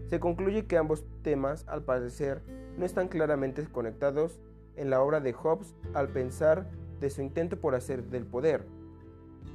Se 0.09 0.21
concluye 0.21 0.67
que 0.67 0.79
ambos 0.79 1.05
temas, 1.23 1.67
al 1.69 1.83
parecer, 1.83 2.43
no 2.79 2.85
están 2.87 3.09
claramente 3.09 3.65
conectados 3.67 4.41
en 4.77 4.91
la 4.91 5.03
obra 5.03 5.21
de 5.21 5.33
Hobbes 5.33 5.75
al 5.93 6.09
pensar 6.09 6.67
de 7.01 7.11
su 7.11 7.21
intento 7.21 7.61
por 7.61 7.75
hacer 7.75 8.05
del 8.05 8.25
poder. 8.25 8.65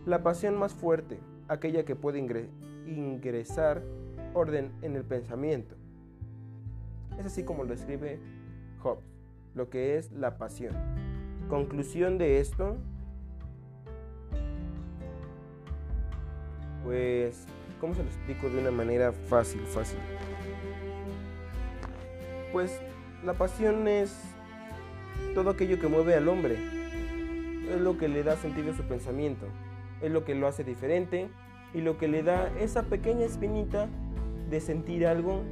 La 0.05 0.22
pasión 0.22 0.57
más 0.57 0.74
fuerte, 0.74 1.19
aquella 1.48 1.86
que 1.86 1.95
puede 1.95 2.19
ingresar 2.86 3.81
orden 4.33 4.72
en 4.81 4.95
el 4.95 5.03
pensamiento. 5.03 5.75
Es 7.17 7.25
así 7.25 7.43
como 7.43 7.63
lo 7.63 7.69
describe 7.69 8.19
Hobbes, 8.81 9.05
lo 9.55 9.69
que 9.69 9.98
es 9.98 10.12
la 10.12 10.38
pasión. 10.38 10.75
Conclusión 11.50 12.17
de 12.17 12.39
esto, 12.39 12.77
Pues, 16.83 17.45
¿cómo 17.79 17.95
se 17.95 18.03
lo 18.03 18.09
explico 18.09 18.49
de 18.49 18.59
una 18.59 18.71
manera 18.71 19.13
fácil, 19.13 19.61
fácil? 19.61 19.99
Pues 22.51 22.79
la 23.25 23.33
pasión 23.33 23.87
es 23.87 24.13
todo 25.33 25.51
aquello 25.51 25.79
que 25.79 25.87
mueve 25.87 26.15
al 26.15 26.27
hombre. 26.27 26.57
Es 27.73 27.79
lo 27.79 27.97
que 27.97 28.09
le 28.09 28.23
da 28.23 28.35
sentido 28.35 28.73
a 28.73 28.75
su 28.75 28.83
pensamiento. 28.83 29.45
Es 30.01 30.11
lo 30.11 30.25
que 30.25 30.35
lo 30.35 30.45
hace 30.47 30.63
diferente 30.63 31.29
y 31.73 31.81
lo 31.81 31.97
que 31.97 32.09
le 32.09 32.21
da 32.21 32.51
esa 32.59 32.83
pequeña 32.83 33.25
espinita 33.25 33.87
de 34.49 34.59
sentir 34.59 35.07
algo 35.07 35.43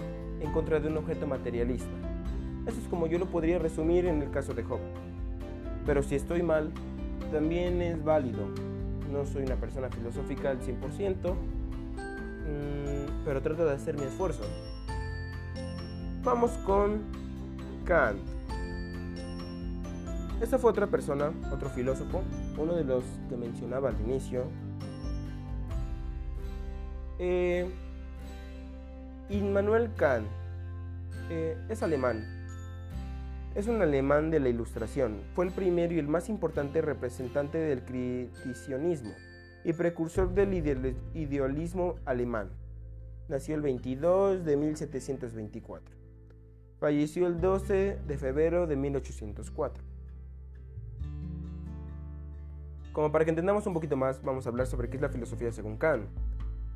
en 0.42 0.52
contra 0.52 0.80
de 0.80 0.90
un 0.90 0.98
objeto 0.98 1.28
materialista. 1.28 1.90
Eso 2.68 2.80
es 2.80 2.88
como 2.90 3.08
yo 3.08 3.18
lo 3.18 3.28
podría 3.28 3.58
resumir 3.58 4.06
en 4.06 4.22
el 4.22 4.30
caso 4.32 4.54
de 4.54 4.64
Job. 4.64 4.80
Pero 5.86 6.04
si 6.04 6.16
estoy 6.16 6.44
mal, 6.44 6.72
también 7.32 7.82
es 7.82 8.04
válido 8.04 8.71
no 9.12 9.26
soy 9.26 9.44
una 9.44 9.56
persona 9.56 9.90
filosófica 9.90 10.50
al 10.50 10.60
100%, 10.60 11.36
mm, 11.36 13.24
pero 13.26 13.42
trato 13.42 13.66
de 13.66 13.74
hacer 13.74 13.96
mi 13.96 14.04
esfuerzo. 14.04 14.44
Vamos 16.24 16.52
con 16.66 17.02
Kant. 17.86 18.20
Esta 20.42 20.58
fue 20.58 20.72
otra 20.72 20.88
persona, 20.88 21.32
otro 21.52 21.70
filósofo, 21.70 22.24
uno 22.58 22.76
de 22.76 22.84
los 22.84 23.04
que 23.30 23.38
mencionaba 23.38 23.90
al 23.90 24.00
inicio. 24.02 24.46
Eh, 27.20 27.70
Immanuel 29.30 29.94
Kant 29.96 30.26
eh, 31.30 31.56
es 31.70 31.84
alemán, 31.84 32.41
es 33.54 33.68
un 33.68 33.82
alemán 33.82 34.32
de 34.32 34.40
la 34.40 34.50
Ilustración. 34.50 35.22
Fue 35.34 35.46
el 35.46 35.52
primero 35.52 35.94
y 35.94 36.00
el 36.00 36.08
más 36.08 36.30
importante 36.30 36.82
representante 36.82 37.58
del 37.58 37.84
criticionismo 37.84 39.12
y 39.64 39.74
precursor 39.74 40.34
del 40.34 40.54
idealismo 41.14 41.96
alemán. 42.06 42.50
Nació 43.28 43.56
el 43.56 43.62
22 43.62 44.46
de 44.46 44.58
1724. 44.58 45.96
Falleció 46.80 47.28
el 47.28 47.40
12 47.42 48.00
de 48.08 48.18
febrero 48.18 48.68
de 48.68 48.76
1804. 48.76 49.84
Como 52.94 53.12
para 53.12 53.24
que 53.24 53.30
entendamos 53.30 53.68
un 53.68 53.74
poquito 53.74 53.96
más, 53.96 54.24
vamos 54.24 54.46
a 54.46 54.50
hablar 54.50 54.68
sobre 54.68 54.90
qué 54.90 54.96
es 54.96 55.02
la 55.02 55.10
filosofía 55.10 55.52
según 55.52 55.78
Kant. 55.78 56.08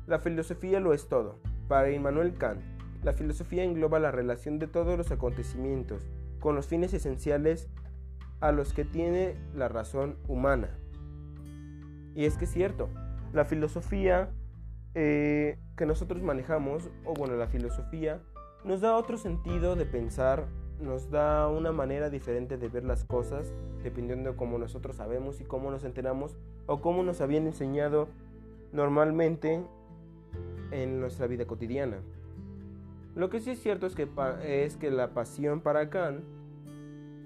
La 0.06 0.18
filosofía 0.18 0.78
lo 0.80 0.94
es 0.94 1.08
todo. 1.08 1.40
Para 1.68 1.90
Immanuel 1.90 2.34
Kant, 2.34 2.60
la 3.02 3.12
filosofía 3.12 3.64
engloba 3.64 3.98
la 3.98 4.12
relación 4.12 4.58
de 4.58 4.66
todos 4.66 4.96
los 4.96 5.10
acontecimientos 5.10 6.06
con 6.40 6.54
los 6.54 6.66
fines 6.66 6.94
esenciales 6.94 7.68
a 8.40 8.52
los 8.52 8.72
que 8.72 8.84
tiene 8.84 9.36
la 9.54 9.68
razón 9.68 10.16
humana. 10.28 10.70
Y 12.14 12.24
es 12.24 12.36
que 12.36 12.44
es 12.44 12.52
cierto, 12.52 12.88
la 13.32 13.44
filosofía 13.44 14.30
eh, 14.94 15.58
que 15.76 15.84
nosotros 15.84 16.22
manejamos, 16.22 16.88
o 17.04 17.14
bueno, 17.14 17.36
la 17.36 17.48
filosofía, 17.48 18.22
nos 18.64 18.80
da 18.80 18.96
otro 18.96 19.18
sentido 19.18 19.76
de 19.76 19.84
pensar, 19.84 20.46
nos 20.80 21.10
da 21.10 21.48
una 21.48 21.72
manera 21.72 22.10
diferente 22.10 22.56
de 22.56 22.68
ver 22.68 22.84
las 22.84 23.04
cosas, 23.04 23.52
dependiendo 23.82 24.30
de 24.30 24.36
cómo 24.36 24.58
nosotros 24.58 24.96
sabemos 24.96 25.40
y 25.40 25.44
cómo 25.44 25.70
nos 25.70 25.84
enteramos, 25.84 26.36
o 26.66 26.80
cómo 26.80 27.02
nos 27.02 27.20
habían 27.20 27.46
enseñado 27.46 28.08
normalmente 28.72 29.62
en 30.70 31.00
nuestra 31.00 31.26
vida 31.26 31.46
cotidiana. 31.46 31.98
Lo 33.16 33.30
que 33.30 33.40
sí 33.40 33.48
es 33.48 33.62
cierto 33.62 33.86
es 33.86 33.96
que, 34.76 34.90
la 34.90 35.14
pasión 35.14 35.62
para 35.62 35.88
Kant 35.88 36.22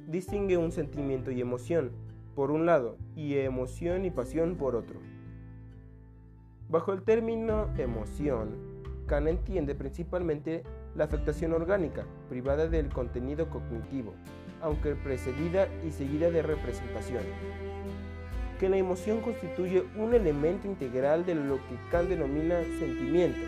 distingue 0.06 0.56
un 0.56 0.70
sentimiento 0.70 1.32
y 1.32 1.40
emoción 1.40 1.90
por 2.36 2.52
un 2.52 2.64
lado 2.64 2.96
y 3.16 3.38
emoción 3.38 4.04
y 4.04 4.12
pasión 4.12 4.54
por 4.54 4.76
otro. 4.76 5.00
Bajo 6.68 6.92
el 6.92 7.02
término 7.02 7.68
emoción, 7.76 8.50
Kant 9.08 9.26
entiende 9.26 9.74
principalmente 9.74 10.62
la 10.94 11.06
afectación 11.06 11.52
orgánica, 11.54 12.06
privada 12.28 12.68
del 12.68 12.88
contenido 12.90 13.50
cognitivo, 13.50 14.14
aunque 14.62 14.94
precedida 14.94 15.66
y 15.84 15.90
seguida 15.90 16.30
de 16.30 16.42
representación 16.42 17.24
que 18.60 18.68
la 18.68 18.76
emoción 18.76 19.22
constituye 19.22 19.84
un 19.96 20.12
elemento 20.12 20.68
integral 20.68 21.24
de 21.24 21.34
lo 21.34 21.56
que 21.56 21.76
Kant 21.90 22.10
denomina 22.10 22.60
sentimiento, 22.78 23.40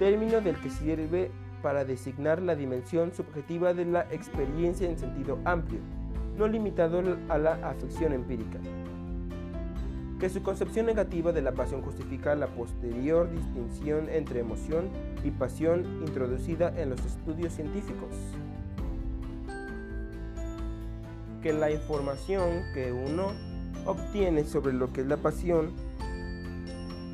término 0.00 0.40
del 0.40 0.56
que 0.56 0.70
sirve 0.70 1.30
para 1.62 1.84
designar 1.84 2.40
la 2.40 2.56
dimensión 2.56 3.12
subjetiva 3.12 3.74
de 3.74 3.84
la 3.84 4.06
experiencia 4.10 4.88
en 4.88 4.98
sentido 4.98 5.38
amplio, 5.44 5.80
no 6.38 6.48
limitado 6.48 7.02
a 7.28 7.36
la 7.36 7.52
afección 7.68 8.14
empírica. 8.14 8.58
Que 10.18 10.30
su 10.30 10.42
concepción 10.42 10.86
negativa 10.86 11.32
de 11.32 11.42
la 11.42 11.52
pasión 11.52 11.82
justifica 11.82 12.34
la 12.34 12.46
posterior 12.46 13.30
distinción 13.30 14.08
entre 14.08 14.40
emoción 14.40 14.88
y 15.22 15.32
pasión 15.32 15.84
introducida 16.06 16.72
en 16.80 16.88
los 16.88 17.04
estudios 17.04 17.52
científicos. 17.52 18.08
Que 21.42 21.52
la 21.52 21.70
información 21.70 22.62
que 22.72 22.90
uno 22.90 23.32
obtiene 23.84 24.44
sobre 24.44 24.72
lo 24.72 24.90
que 24.94 25.02
es 25.02 25.06
la 25.06 25.18
pasión 25.18 25.72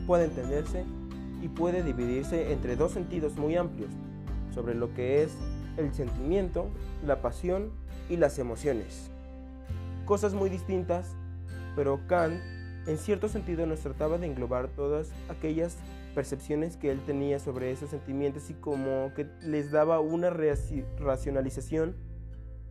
puede 0.06 0.26
entenderse 0.26 0.84
puede 1.48 1.82
dividirse 1.82 2.52
entre 2.52 2.76
dos 2.76 2.92
sentidos 2.92 3.36
muy 3.36 3.56
amplios, 3.56 3.90
sobre 4.54 4.74
lo 4.74 4.92
que 4.94 5.22
es 5.22 5.36
el 5.76 5.92
sentimiento, 5.92 6.68
la 7.04 7.20
pasión 7.20 7.70
y 8.08 8.16
las 8.16 8.38
emociones. 8.38 9.10
Cosas 10.04 10.34
muy 10.34 10.48
distintas, 10.48 11.14
pero 11.74 12.00
Kant 12.06 12.40
en 12.86 12.98
cierto 12.98 13.28
sentido 13.28 13.66
nos 13.66 13.80
trataba 13.80 14.16
de 14.16 14.26
englobar 14.26 14.68
todas 14.68 15.10
aquellas 15.28 15.76
percepciones 16.14 16.76
que 16.76 16.90
él 16.90 17.00
tenía 17.04 17.38
sobre 17.38 17.72
esos 17.72 17.90
sentimientos 17.90 18.48
y 18.48 18.54
como 18.54 19.12
que 19.14 19.26
les 19.42 19.70
daba 19.70 20.00
una 20.00 20.30
racionalización 20.30 21.96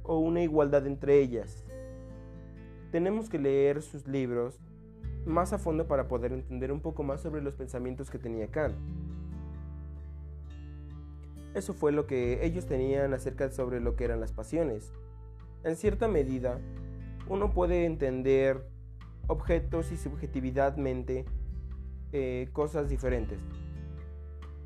o 0.03 0.19
una 0.19 0.41
igualdad 0.41 0.87
entre 0.87 1.19
ellas. 1.19 1.63
Tenemos 2.91 3.29
que 3.29 3.37
leer 3.37 3.81
sus 3.81 4.07
libros 4.07 4.59
más 5.25 5.53
a 5.53 5.57
fondo 5.57 5.87
para 5.87 6.07
poder 6.07 6.33
entender 6.33 6.71
un 6.71 6.79
poco 6.79 7.03
más 7.03 7.21
sobre 7.21 7.41
los 7.41 7.55
pensamientos 7.55 8.09
que 8.09 8.19
tenía 8.19 8.47
Kant. 8.47 8.75
Eso 11.53 11.73
fue 11.73 11.91
lo 11.91 12.05
que 12.05 12.45
ellos 12.45 12.65
tenían 12.65 13.13
acerca 13.13 13.49
sobre 13.49 13.79
lo 13.79 13.95
que 13.95 14.03
eran 14.03 14.19
las 14.19 14.33
pasiones. 14.33 14.91
En 15.63 15.75
cierta 15.75 16.07
medida, 16.07 16.59
uno 17.29 17.53
puede 17.53 17.85
entender 17.85 18.67
objetos 19.27 19.91
y 19.91 19.97
subjetividadmente 19.97 21.25
eh, 22.11 22.49
cosas 22.53 22.89
diferentes. 22.89 23.39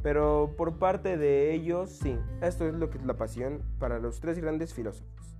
Pero 0.01 0.53
por 0.57 0.77
parte 0.79 1.17
de 1.17 1.53
ellos, 1.53 1.89
sí, 1.89 2.17
esto 2.41 2.67
es 2.67 2.73
lo 2.73 2.89
que 2.89 2.97
es 2.97 3.05
la 3.05 3.17
pasión 3.17 3.61
para 3.79 3.99
los 3.99 4.19
tres 4.19 4.39
grandes 4.39 4.73
filósofos. 4.73 5.38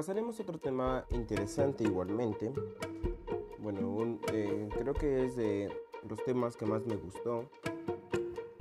Pasaremos 0.00 0.40
a 0.40 0.44
otro 0.44 0.56
tema 0.56 1.04
interesante 1.10 1.84
igualmente. 1.84 2.50
Bueno, 3.58 4.18
eh, 4.32 4.66
creo 4.78 4.94
que 4.94 5.26
es 5.26 5.36
de 5.36 5.70
los 6.08 6.24
temas 6.24 6.56
que 6.56 6.64
más 6.64 6.86
me 6.86 6.96
gustó. 6.96 7.50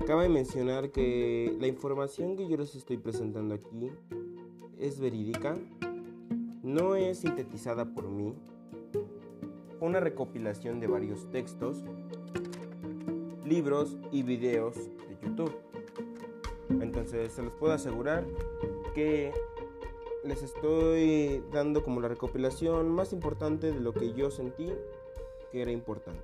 Cabe 0.05 0.27
mencionar 0.27 0.91
que 0.91 1.55
la 1.57 1.67
información 1.67 2.35
que 2.35 2.45
yo 2.49 2.57
les 2.57 2.75
estoy 2.75 2.97
presentando 2.97 3.55
aquí 3.55 3.89
es 4.77 4.99
verídica, 4.99 5.57
no 6.61 6.97
es 6.97 7.19
sintetizada 7.19 7.85
por 7.85 8.09
mí, 8.09 8.35
una 9.79 10.01
recopilación 10.01 10.81
de 10.81 10.87
varios 10.87 11.31
textos, 11.31 11.85
libros 13.45 13.95
y 14.11 14.23
videos 14.23 14.75
de 14.75 15.17
YouTube. 15.23 15.55
Entonces 16.81 17.31
se 17.31 17.41
los 17.43 17.53
puedo 17.53 17.71
asegurar 17.71 18.25
que 18.93 19.31
les 20.29 20.43
estoy 20.43 21.43
dando 21.51 21.83
como 21.83 22.01
la 22.01 22.07
recopilación 22.07 22.89
más 22.89 23.13
importante 23.13 23.71
de 23.71 23.79
lo 23.79 23.93
que 23.93 24.13
yo 24.13 24.29
sentí 24.29 24.69
que 25.51 25.61
era 25.63 25.71
importante. 25.71 26.23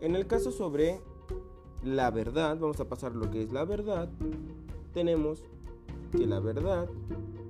En 0.00 0.16
el 0.16 0.26
caso 0.26 0.50
sobre 0.50 1.00
la 1.84 2.10
verdad, 2.10 2.56
vamos 2.58 2.80
a 2.80 2.88
pasar 2.88 3.14
lo 3.14 3.30
que 3.30 3.42
es 3.42 3.52
la 3.52 3.66
verdad, 3.66 4.08
tenemos 4.94 5.44
que 6.12 6.26
la 6.26 6.40
verdad 6.40 6.88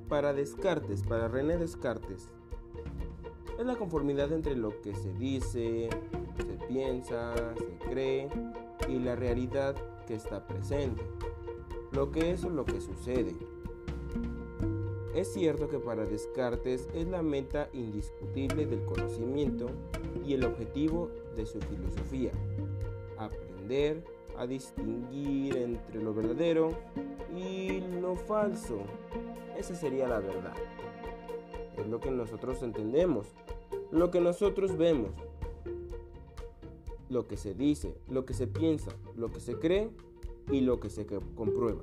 para 0.08 0.32
Descartes, 0.32 1.04
para 1.04 1.28
René 1.28 1.56
Descartes, 1.56 2.28
es 3.56 3.64
la 3.64 3.76
conformidad 3.76 4.32
entre 4.32 4.56
lo 4.56 4.80
que 4.82 4.94
se 4.96 5.12
dice, 5.14 5.88
se 6.36 6.66
piensa, 6.66 7.32
se 7.56 7.88
cree 7.88 8.28
y 8.88 8.98
la 8.98 9.14
realidad 9.14 9.76
que 10.06 10.14
está 10.16 10.46
presente. 10.46 11.02
Lo 11.92 12.10
que 12.10 12.32
es 12.32 12.44
o 12.44 12.50
lo 12.50 12.64
que 12.64 12.80
sucede. 12.80 13.34
Es 15.16 15.32
cierto 15.32 15.66
que 15.66 15.78
para 15.78 16.04
Descartes 16.04 16.90
es 16.92 17.08
la 17.08 17.22
meta 17.22 17.70
indiscutible 17.72 18.66
del 18.66 18.84
conocimiento 18.84 19.70
y 20.26 20.34
el 20.34 20.44
objetivo 20.44 21.08
de 21.34 21.46
su 21.46 21.58
filosofía, 21.58 22.32
aprender 23.16 24.04
a 24.36 24.46
distinguir 24.46 25.56
entre 25.56 26.02
lo 26.02 26.12
verdadero 26.12 26.76
y 27.34 27.80
lo 28.02 28.14
falso. 28.14 28.80
Esa 29.56 29.74
sería 29.74 30.06
la 30.06 30.20
verdad. 30.20 30.52
Es 31.78 31.86
lo 31.86 31.98
que 31.98 32.10
nosotros 32.10 32.62
entendemos, 32.62 33.28
lo 33.90 34.10
que 34.10 34.20
nosotros 34.20 34.76
vemos, 34.76 35.12
lo 37.08 37.26
que 37.26 37.38
se 37.38 37.54
dice, 37.54 37.96
lo 38.10 38.26
que 38.26 38.34
se 38.34 38.46
piensa, 38.46 38.90
lo 39.16 39.30
que 39.30 39.40
se 39.40 39.58
cree 39.58 39.88
y 40.52 40.60
lo 40.60 40.78
que 40.78 40.90
se 40.90 41.06
comprueba. 41.34 41.80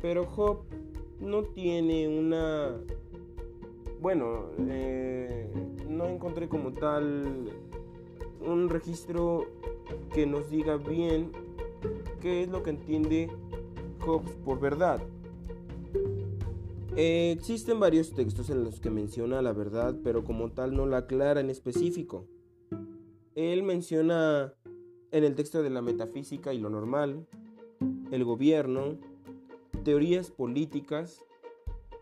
Pero 0.00 0.26
Job 0.26 0.62
no 1.20 1.44
tiene 1.44 2.08
una... 2.08 2.76
Bueno, 4.00 4.46
eh, 4.68 5.50
no 5.88 6.06
encontré 6.06 6.48
como 6.48 6.72
tal 6.72 7.50
un 8.40 8.68
registro 8.70 9.46
que 10.12 10.26
nos 10.26 10.50
diga 10.50 10.76
bien 10.76 11.32
qué 12.20 12.42
es 12.42 12.48
lo 12.48 12.62
que 12.62 12.70
entiende 12.70 13.28
Hobbes 14.04 14.32
por 14.44 14.60
verdad. 14.60 15.02
Eh, 16.96 17.32
existen 17.36 17.78
varios 17.78 18.12
textos 18.12 18.50
en 18.50 18.64
los 18.64 18.80
que 18.80 18.90
menciona 18.90 19.42
la 19.42 19.52
verdad, 19.52 19.96
pero 20.02 20.24
como 20.24 20.50
tal 20.50 20.74
no 20.74 20.86
la 20.86 20.98
aclara 20.98 21.40
en 21.40 21.50
específico. 21.50 22.26
Él 23.34 23.62
menciona 23.62 24.54
en 25.12 25.24
el 25.24 25.34
texto 25.34 25.62
de 25.62 25.70
la 25.70 25.82
metafísica 25.82 26.52
y 26.52 26.58
lo 26.58 26.70
normal, 26.70 27.26
el 28.10 28.24
gobierno, 28.24 28.98
teorías 29.84 30.30
políticas, 30.30 31.24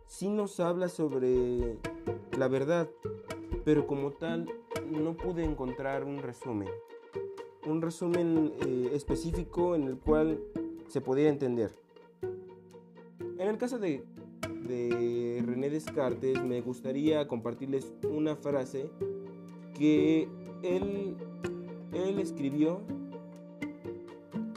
sí 0.06 0.28
nos 0.28 0.60
habla 0.60 0.88
sobre 0.88 1.76
la 2.36 2.48
verdad, 2.48 2.88
pero 3.64 3.86
como 3.86 4.12
tal 4.12 4.48
no 4.90 5.16
pude 5.16 5.44
encontrar 5.44 6.04
un 6.04 6.18
resumen. 6.18 6.68
Un 7.66 7.82
resumen 7.82 8.52
eh, 8.66 8.90
específico 8.94 9.74
en 9.74 9.84
el 9.84 9.98
cual 9.98 10.40
se 10.88 11.00
pudiera 11.00 11.30
entender. 11.30 11.74
En 13.38 13.48
el 13.48 13.58
caso 13.58 13.78
de, 13.78 14.04
René 15.46 15.70
Descartes 15.70 16.42
me 16.42 16.60
gustaría 16.60 17.26
compartirles 17.28 17.92
una 18.02 18.36
frase 18.36 18.90
que 19.78 20.28
él 20.62 21.16
escribió 22.18 22.82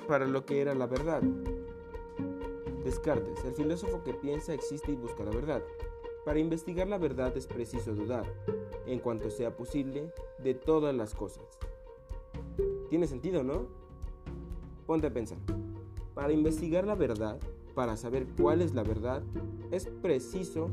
para 0.07 0.27
lo 0.27 0.45
que 0.45 0.61
era 0.61 0.75
la 0.75 0.87
verdad. 0.87 1.21
Descartes, 2.83 3.43
el 3.45 3.53
filósofo 3.53 4.03
que 4.03 4.13
piensa, 4.13 4.53
existe 4.53 4.91
y 4.91 4.95
busca 4.95 5.23
la 5.23 5.31
verdad. 5.31 5.61
Para 6.25 6.39
investigar 6.39 6.87
la 6.87 6.97
verdad 6.97 7.35
es 7.35 7.47
preciso 7.47 7.93
dudar, 7.93 8.25
en 8.85 8.99
cuanto 8.99 9.29
sea 9.29 9.55
posible, 9.55 10.11
de 10.43 10.53
todas 10.53 10.95
las 10.95 11.15
cosas. 11.15 11.43
Tiene 12.89 13.07
sentido, 13.07 13.43
¿no? 13.43 13.67
Ponte 14.85 15.07
a 15.07 15.13
pensar. 15.13 15.37
Para 16.13 16.33
investigar 16.33 16.85
la 16.85 16.95
verdad, 16.95 17.39
para 17.73 17.97
saber 17.97 18.27
cuál 18.39 18.61
es 18.61 18.73
la 18.73 18.83
verdad, 18.83 19.23
es 19.71 19.85
preciso 20.01 20.69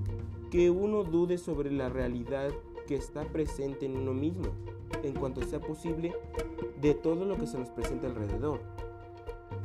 que 0.50 0.70
uno 0.70 1.04
dude 1.04 1.38
sobre 1.38 1.70
la 1.70 1.88
realidad 1.88 2.50
que 2.86 2.96
está 2.96 3.24
presente 3.24 3.86
en 3.86 3.96
uno 3.96 4.14
mismo, 4.14 4.48
en 5.02 5.14
cuanto 5.14 5.42
sea 5.42 5.60
posible, 5.60 6.14
de 6.80 6.94
todo 6.94 7.24
lo 7.24 7.36
que 7.36 7.46
se 7.46 7.58
nos 7.58 7.68
presenta 7.70 8.06
alrededor. 8.06 8.60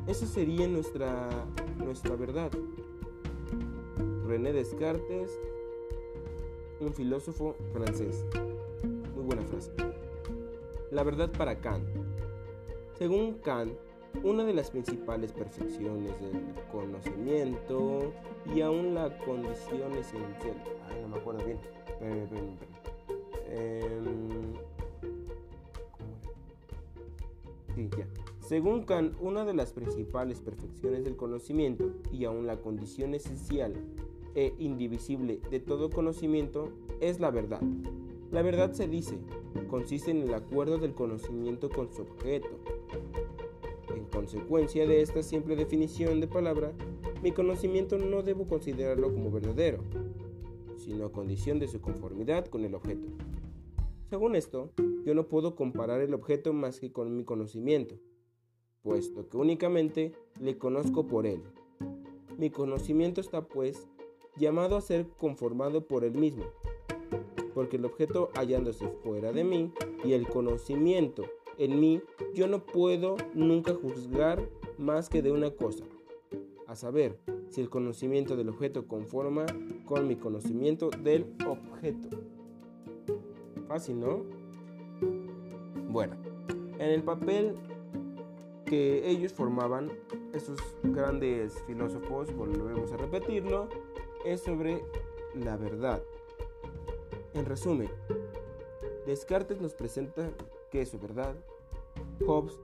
Esa 0.07 0.27
sería 0.27 0.67
nuestra, 0.67 1.29
nuestra 1.77 2.15
verdad. 2.15 2.51
René 4.25 4.53
Descartes, 4.53 5.39
un 6.79 6.93
filósofo 6.93 7.55
francés. 7.71 8.25
Muy 9.15 9.23
buena 9.25 9.43
frase. 9.43 9.71
La 10.91 11.03
verdad 11.03 11.31
para 11.31 11.59
Kant. 11.59 11.87
Según 12.97 13.35
Kant, 13.39 13.73
una 14.21 14.43
de 14.43 14.53
las 14.53 14.69
principales 14.69 15.31
perfecciones 15.31 16.19
del 16.21 16.53
conocimiento 16.71 18.13
y 18.53 18.61
aún 18.61 18.93
la 18.93 19.17
condición 19.19 19.93
esencial. 19.93 20.55
Ay, 20.89 21.01
no 21.01 21.07
me 21.09 21.17
acuerdo 21.17 21.43
bien. 21.45 21.59
Em. 22.01 22.57
Según 28.53 28.83
Kant, 28.83 29.15
una 29.19 29.45
de 29.45 29.55
las 29.55 29.73
principales 29.73 30.39
perfecciones 30.39 31.03
del 31.03 31.15
conocimiento 31.15 31.89
y 32.11 32.25
aún 32.25 32.45
la 32.45 32.61
condición 32.61 33.15
esencial 33.15 33.73
e 34.35 34.53
indivisible 34.59 35.39
de 35.49 35.59
todo 35.59 35.89
conocimiento 35.89 36.69
es 37.01 37.19
la 37.19 37.31
verdad. 37.31 37.61
La 38.29 38.43
verdad 38.43 38.71
se 38.73 38.87
dice, 38.87 39.17
consiste 39.71 40.11
en 40.11 40.21
el 40.21 40.35
acuerdo 40.35 40.77
del 40.77 40.93
conocimiento 40.93 41.67
con 41.67 41.91
su 41.91 42.03
objeto. 42.03 42.49
En 43.89 44.05
consecuencia 44.05 44.85
de 44.85 45.01
esta 45.01 45.23
simple 45.23 45.55
definición 45.55 46.19
de 46.19 46.27
palabra, 46.27 46.73
mi 47.23 47.31
conocimiento 47.31 47.97
no 47.97 48.21
debo 48.21 48.47
considerarlo 48.47 49.11
como 49.11 49.31
verdadero, 49.31 49.79
sino 50.77 51.11
condición 51.11 51.57
de 51.57 51.67
su 51.67 51.81
conformidad 51.81 52.45
con 52.45 52.65
el 52.65 52.75
objeto. 52.75 53.07
Según 54.11 54.35
esto, 54.35 54.69
yo 55.03 55.15
no 55.15 55.27
puedo 55.27 55.55
comparar 55.55 56.01
el 56.01 56.13
objeto 56.13 56.53
más 56.53 56.79
que 56.79 56.91
con 56.91 57.17
mi 57.17 57.23
conocimiento 57.23 57.95
puesto 58.83 59.27
que 59.27 59.37
únicamente 59.37 60.11
le 60.39 60.57
conozco 60.57 61.07
por 61.07 61.25
él. 61.25 61.41
Mi 62.37 62.49
conocimiento 62.49 63.21
está, 63.21 63.47
pues, 63.47 63.87
llamado 64.35 64.75
a 64.75 64.81
ser 64.81 65.07
conformado 65.17 65.87
por 65.87 66.03
él 66.03 66.15
mismo, 66.15 66.45
porque 67.53 67.77
el 67.77 67.85
objeto 67.85 68.29
hallándose 68.35 68.87
fuera 69.03 69.31
de 69.31 69.43
mí 69.43 69.71
y 70.03 70.13
el 70.13 70.27
conocimiento 70.27 71.23
en 71.57 71.79
mí, 71.79 72.01
yo 72.33 72.47
no 72.47 72.65
puedo 72.65 73.15
nunca 73.33 73.73
juzgar 73.73 74.41
más 74.77 75.07
que 75.07 75.21
de 75.21 75.31
una 75.31 75.51
cosa, 75.51 75.85
a 76.67 76.75
saber, 76.75 77.19
si 77.49 77.61
el 77.61 77.69
conocimiento 77.69 78.35
del 78.35 78.49
objeto 78.49 78.87
conforma 78.87 79.45
con 79.85 80.07
mi 80.07 80.15
conocimiento 80.15 80.89
del 80.89 81.27
objeto. 81.47 82.09
Fácil, 83.67 83.99
¿no? 83.99 84.23
Bueno, 85.89 86.15
en 86.79 86.89
el 86.89 87.03
papel 87.03 87.55
que 88.65 89.09
ellos 89.09 89.33
formaban, 89.33 89.91
esos 90.33 90.59
grandes 90.83 91.61
filósofos, 91.65 92.33
volvemos 92.35 92.91
a 92.91 92.97
repetirlo, 92.97 93.69
es 94.25 94.41
sobre 94.41 94.81
la 95.35 95.57
verdad. 95.57 96.01
En 97.33 97.45
resumen, 97.45 97.89
Descartes 99.05 99.59
nos 99.59 99.73
presenta 99.73 100.29
que 100.71 100.81
es 100.81 100.89
su 100.89 100.99
verdad, 100.99 101.35
Hobbes 102.25 102.57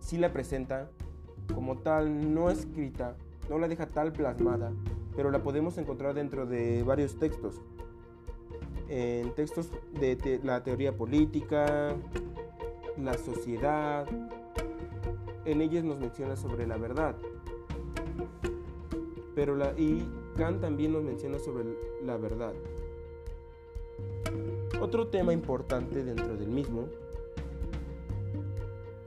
sí 0.00 0.18
la 0.18 0.32
presenta 0.32 0.90
como 1.54 1.78
tal, 1.78 2.34
no 2.34 2.50
escrita, 2.50 3.16
no 3.48 3.58
la 3.58 3.68
deja 3.68 3.86
tal 3.86 4.12
plasmada, 4.12 4.72
pero 5.16 5.30
la 5.30 5.42
podemos 5.42 5.78
encontrar 5.78 6.14
dentro 6.14 6.46
de 6.46 6.82
varios 6.82 7.18
textos. 7.18 7.60
En 8.88 9.34
textos 9.34 9.70
de 9.98 10.40
la 10.42 10.62
teoría 10.62 10.96
política, 10.96 11.96
la 12.98 13.14
sociedad, 13.14 14.06
en 15.44 15.60
ellas 15.60 15.84
nos 15.84 15.98
menciona 15.98 16.36
sobre 16.36 16.66
la 16.66 16.76
verdad. 16.76 17.16
Pero 19.34 19.56
la, 19.56 19.72
y 19.78 20.06
Kant 20.36 20.60
también 20.60 20.92
nos 20.92 21.02
menciona 21.02 21.38
sobre 21.38 21.64
la 22.04 22.16
verdad. 22.16 22.52
Otro 24.80 25.08
tema 25.08 25.32
importante 25.32 26.02
dentro 26.04 26.36
del 26.36 26.48
mismo 26.48 26.88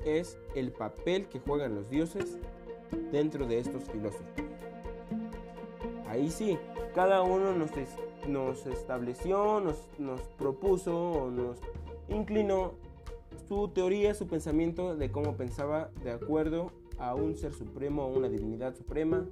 es 0.05 0.37
el 0.55 0.71
papel 0.71 1.27
que 1.27 1.39
juegan 1.39 1.75
los 1.75 1.89
dioses 1.89 2.37
dentro 3.11 3.45
de 3.45 3.59
estos 3.59 3.83
filósofos. 3.85 4.25
Ahí 6.07 6.29
sí, 6.29 6.57
cada 6.93 7.23
uno 7.23 7.53
nos, 7.53 7.71
nos 8.27 8.65
estableció, 8.67 9.59
nos, 9.59 9.75
nos 9.97 10.21
propuso 10.37 11.11
o 11.11 11.31
nos 11.31 11.57
inclinó 12.07 12.73
su 13.47 13.67
teoría, 13.69 14.13
su 14.13 14.27
pensamiento 14.27 14.95
de 14.95 15.11
cómo 15.11 15.35
pensaba 15.35 15.91
de 16.03 16.11
acuerdo 16.11 16.71
a 16.97 17.13
un 17.13 17.35
ser 17.35 17.53
supremo, 17.53 18.03
a 18.03 18.07
una 18.07 18.29
divinidad 18.29 18.75
suprema, 18.75 19.25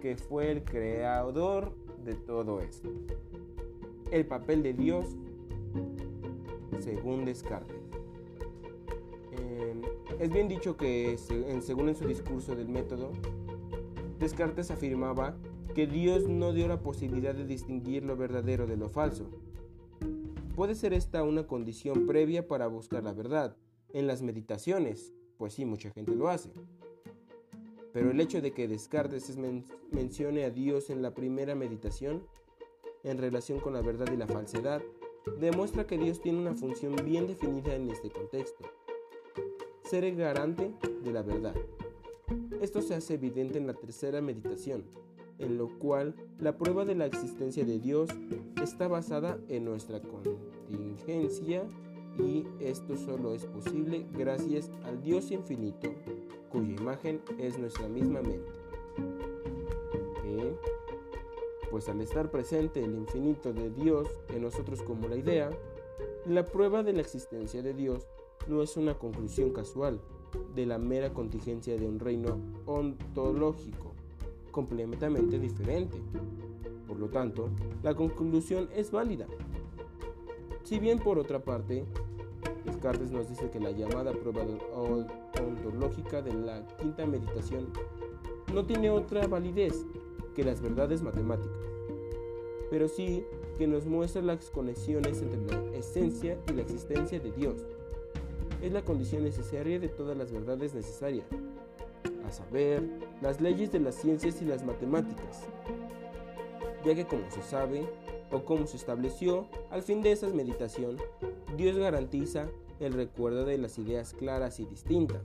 que 0.00 0.16
fue 0.16 0.50
el 0.50 0.64
creador 0.64 1.72
de 2.04 2.14
todo 2.14 2.60
esto. 2.60 2.88
El 4.10 4.26
papel 4.26 4.62
de 4.62 4.72
Dios, 4.72 5.06
según 6.80 7.24
Descartes. 7.24 7.76
Em, 9.32 9.82
es 10.18 10.30
bien 10.32 10.48
dicho 10.48 10.76
que, 10.76 11.16
según 11.18 11.88
en 11.88 11.94
su 11.94 12.06
discurso 12.06 12.56
del 12.56 12.68
método, 12.68 13.12
Descartes 14.18 14.70
afirmaba 14.70 15.36
que 15.74 15.86
Dios 15.86 16.28
no 16.28 16.52
dio 16.52 16.66
la 16.66 16.80
posibilidad 16.80 17.34
de 17.34 17.46
distinguir 17.46 18.04
lo 18.04 18.16
verdadero 18.16 18.66
de 18.66 18.76
lo 18.76 18.88
falso, 18.88 19.26
Puede 20.54 20.74
ser 20.74 20.92
esta 20.92 21.22
una 21.22 21.46
condición 21.46 22.06
previa 22.06 22.46
para 22.46 22.66
buscar 22.66 23.02
la 23.02 23.12
verdad 23.12 23.56
en 23.92 24.06
las 24.06 24.22
meditaciones, 24.22 25.12
pues 25.38 25.54
sí, 25.54 25.64
mucha 25.64 25.90
gente 25.90 26.14
lo 26.14 26.28
hace. 26.28 26.50
Pero 27.92 28.10
el 28.10 28.20
hecho 28.20 28.40
de 28.40 28.52
que 28.52 28.68
Descartes 28.68 29.36
mencione 29.90 30.44
a 30.44 30.50
Dios 30.50 30.90
en 30.90 31.02
la 31.02 31.14
primera 31.14 31.54
meditación, 31.54 32.26
en 33.02 33.18
relación 33.18 33.58
con 33.58 33.72
la 33.72 33.80
verdad 33.80 34.12
y 34.12 34.16
la 34.16 34.26
falsedad, 34.26 34.82
demuestra 35.40 35.86
que 35.86 35.98
Dios 35.98 36.20
tiene 36.20 36.40
una 36.40 36.54
función 36.54 36.94
bien 37.04 37.26
definida 37.26 37.74
en 37.74 37.90
este 37.90 38.10
contexto. 38.10 38.64
Ser 39.84 40.04
el 40.04 40.16
garante 40.16 40.72
de 41.02 41.12
la 41.12 41.22
verdad. 41.22 41.54
Esto 42.60 42.82
se 42.82 42.94
hace 42.94 43.14
evidente 43.14 43.58
en 43.58 43.66
la 43.66 43.74
tercera 43.74 44.20
meditación, 44.20 44.84
en 45.40 45.58
lo 45.58 45.68
cual 45.78 46.14
la 46.38 46.56
prueba 46.56 46.84
de 46.84 46.94
la 46.94 47.06
existencia 47.06 47.64
de 47.64 47.78
Dios 47.78 48.10
está 48.62 48.88
basada 48.88 49.38
en 49.48 49.64
nuestra 49.64 50.00
contingencia 50.00 51.64
y 52.18 52.44
esto 52.60 52.96
solo 52.96 53.34
es 53.34 53.46
posible 53.46 54.06
gracias 54.12 54.70
al 54.84 55.02
Dios 55.02 55.30
infinito 55.30 55.92
cuya 56.50 56.74
imagen 56.74 57.20
es 57.38 57.58
nuestra 57.58 57.88
misma 57.88 58.20
mente. 58.20 58.60
Pues 61.70 61.88
al 61.88 62.00
estar 62.00 62.30
presente 62.30 62.82
el 62.84 62.96
infinito 62.96 63.52
de 63.52 63.70
Dios 63.70 64.08
en 64.34 64.42
nosotros 64.42 64.82
como 64.82 65.06
la 65.06 65.16
idea, 65.16 65.50
la 66.26 66.44
prueba 66.44 66.82
de 66.82 66.92
la 66.92 67.00
existencia 67.00 67.62
de 67.62 67.72
Dios 67.74 68.08
no 68.48 68.62
es 68.62 68.76
una 68.76 68.98
conclusión 68.98 69.50
casual 69.52 70.00
de 70.54 70.66
la 70.66 70.78
mera 70.78 71.12
contingencia 71.12 71.76
de 71.76 71.86
un 71.86 72.00
reino 72.00 72.38
ontológico, 72.66 73.89
completamente 74.50 75.38
diferente. 75.38 75.98
Por 76.86 76.98
lo 76.98 77.08
tanto, 77.08 77.50
la 77.82 77.94
conclusión 77.94 78.68
es 78.74 78.90
válida. 78.90 79.26
Si 80.64 80.78
bien 80.78 80.98
por 80.98 81.18
otra 81.18 81.40
parte, 81.40 81.84
Descartes 82.64 83.10
nos 83.10 83.28
dice 83.28 83.50
que 83.50 83.60
la 83.60 83.70
llamada 83.70 84.12
prueba 84.12 84.42
ontológica 85.40 86.20
de 86.20 86.34
la 86.34 86.66
quinta 86.78 87.06
meditación 87.06 87.68
no 88.52 88.64
tiene 88.66 88.90
otra 88.90 89.26
validez 89.26 89.86
que 90.34 90.44
las 90.44 90.60
verdades 90.60 91.02
matemáticas, 91.02 91.56
pero 92.70 92.88
sí 92.88 93.24
que 93.56 93.66
nos 93.66 93.86
muestra 93.86 94.22
las 94.22 94.50
conexiones 94.50 95.22
entre 95.22 95.40
la 95.46 95.76
esencia 95.76 96.38
y 96.48 96.52
la 96.52 96.62
existencia 96.62 97.20
de 97.20 97.30
Dios. 97.32 97.66
Es 98.62 98.72
la 98.72 98.84
condición 98.84 99.24
necesaria 99.24 99.78
de 99.78 99.88
todas 99.88 100.16
las 100.16 100.32
verdades 100.32 100.74
necesarias 100.74 101.26
saber, 102.32 102.82
las 103.20 103.40
leyes 103.40 103.72
de 103.72 103.80
las 103.80 103.94
ciencias 103.94 104.40
y 104.42 104.44
las 104.44 104.64
matemáticas, 104.64 105.44
ya 106.84 106.94
que 106.94 107.06
como 107.06 107.30
se 107.30 107.42
sabe, 107.42 107.86
o 108.30 108.44
como 108.44 108.66
se 108.66 108.76
estableció 108.76 109.46
al 109.70 109.82
fin 109.82 110.02
de 110.02 110.12
esa 110.12 110.28
meditación, 110.28 110.96
Dios 111.56 111.76
garantiza 111.76 112.48
el 112.78 112.92
recuerdo 112.92 113.44
de 113.44 113.58
las 113.58 113.78
ideas 113.78 114.14
claras 114.14 114.60
y 114.60 114.64
distintas. 114.64 115.20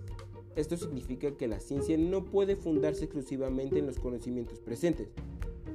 Esto 0.56 0.78
significa 0.78 1.32
que 1.32 1.48
la 1.48 1.60
ciencia 1.60 1.98
no 1.98 2.24
puede 2.24 2.56
fundarse 2.56 3.06
exclusivamente 3.06 3.80
en 3.80 3.86
los 3.86 4.00
conocimientos 4.00 4.60
presentes, 4.60 5.10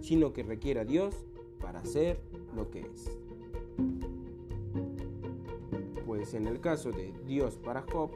sino 0.01 0.33
que 0.33 0.43
requiere 0.43 0.81
a 0.81 0.85
Dios 0.85 1.15
para 1.61 1.85
ser 1.85 2.19
lo 2.57 2.71
que 2.71 2.81
es. 2.81 3.11
Pues 6.07 6.35
en 6.35 6.47
el 6.47 6.61
caso 6.61 6.91
de 6.93 7.13
Dios 7.27 7.57
para 7.57 7.83
Job, 7.83 8.11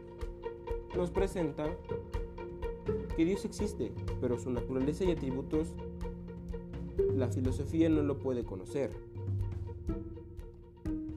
nos 0.97 1.11
presenta 1.11 1.69
que 3.17 3.25
Dios 3.25 3.45
existe, 3.45 3.93
pero 4.21 4.39
su 4.39 4.51
naturaleza 4.51 5.05
y 5.05 5.13
atributos 5.13 5.75
la 7.15 7.29
filosofía 7.29 7.89
no 7.89 8.03
lo 8.03 8.19
puede 8.19 8.45
conocer. 8.45 8.91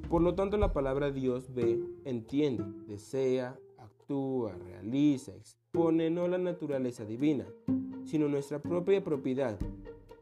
Por 0.10 0.22
lo 0.22 0.36
tanto, 0.36 0.58
la 0.58 0.74
palabra 0.74 1.12
Dios 1.12 1.54
ve, 1.54 1.80
entiende, 2.06 2.64
desea, 2.88 3.60
actúa, 3.78 4.56
realiza, 4.56 5.36
expone 5.36 6.10
no 6.10 6.28
la 6.28 6.38
naturaleza 6.38 7.04
divina, 7.04 7.46
sino 8.06 8.30
nuestra 8.30 8.60
propia 8.60 9.04
propiedad, 9.04 9.60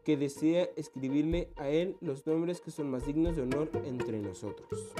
que 0.04 0.18
desea 0.18 0.70
escribirle 0.76 1.50
a 1.56 1.70
Él 1.70 1.98
los 2.02 2.26
nombres 2.26 2.62
que 2.62 2.72
son 2.72 2.90
más 2.90 3.06
dignos 3.06 3.36
de 3.36 3.44
honor 3.44 3.70
entre 3.86 4.20
nosotros. 4.20 4.94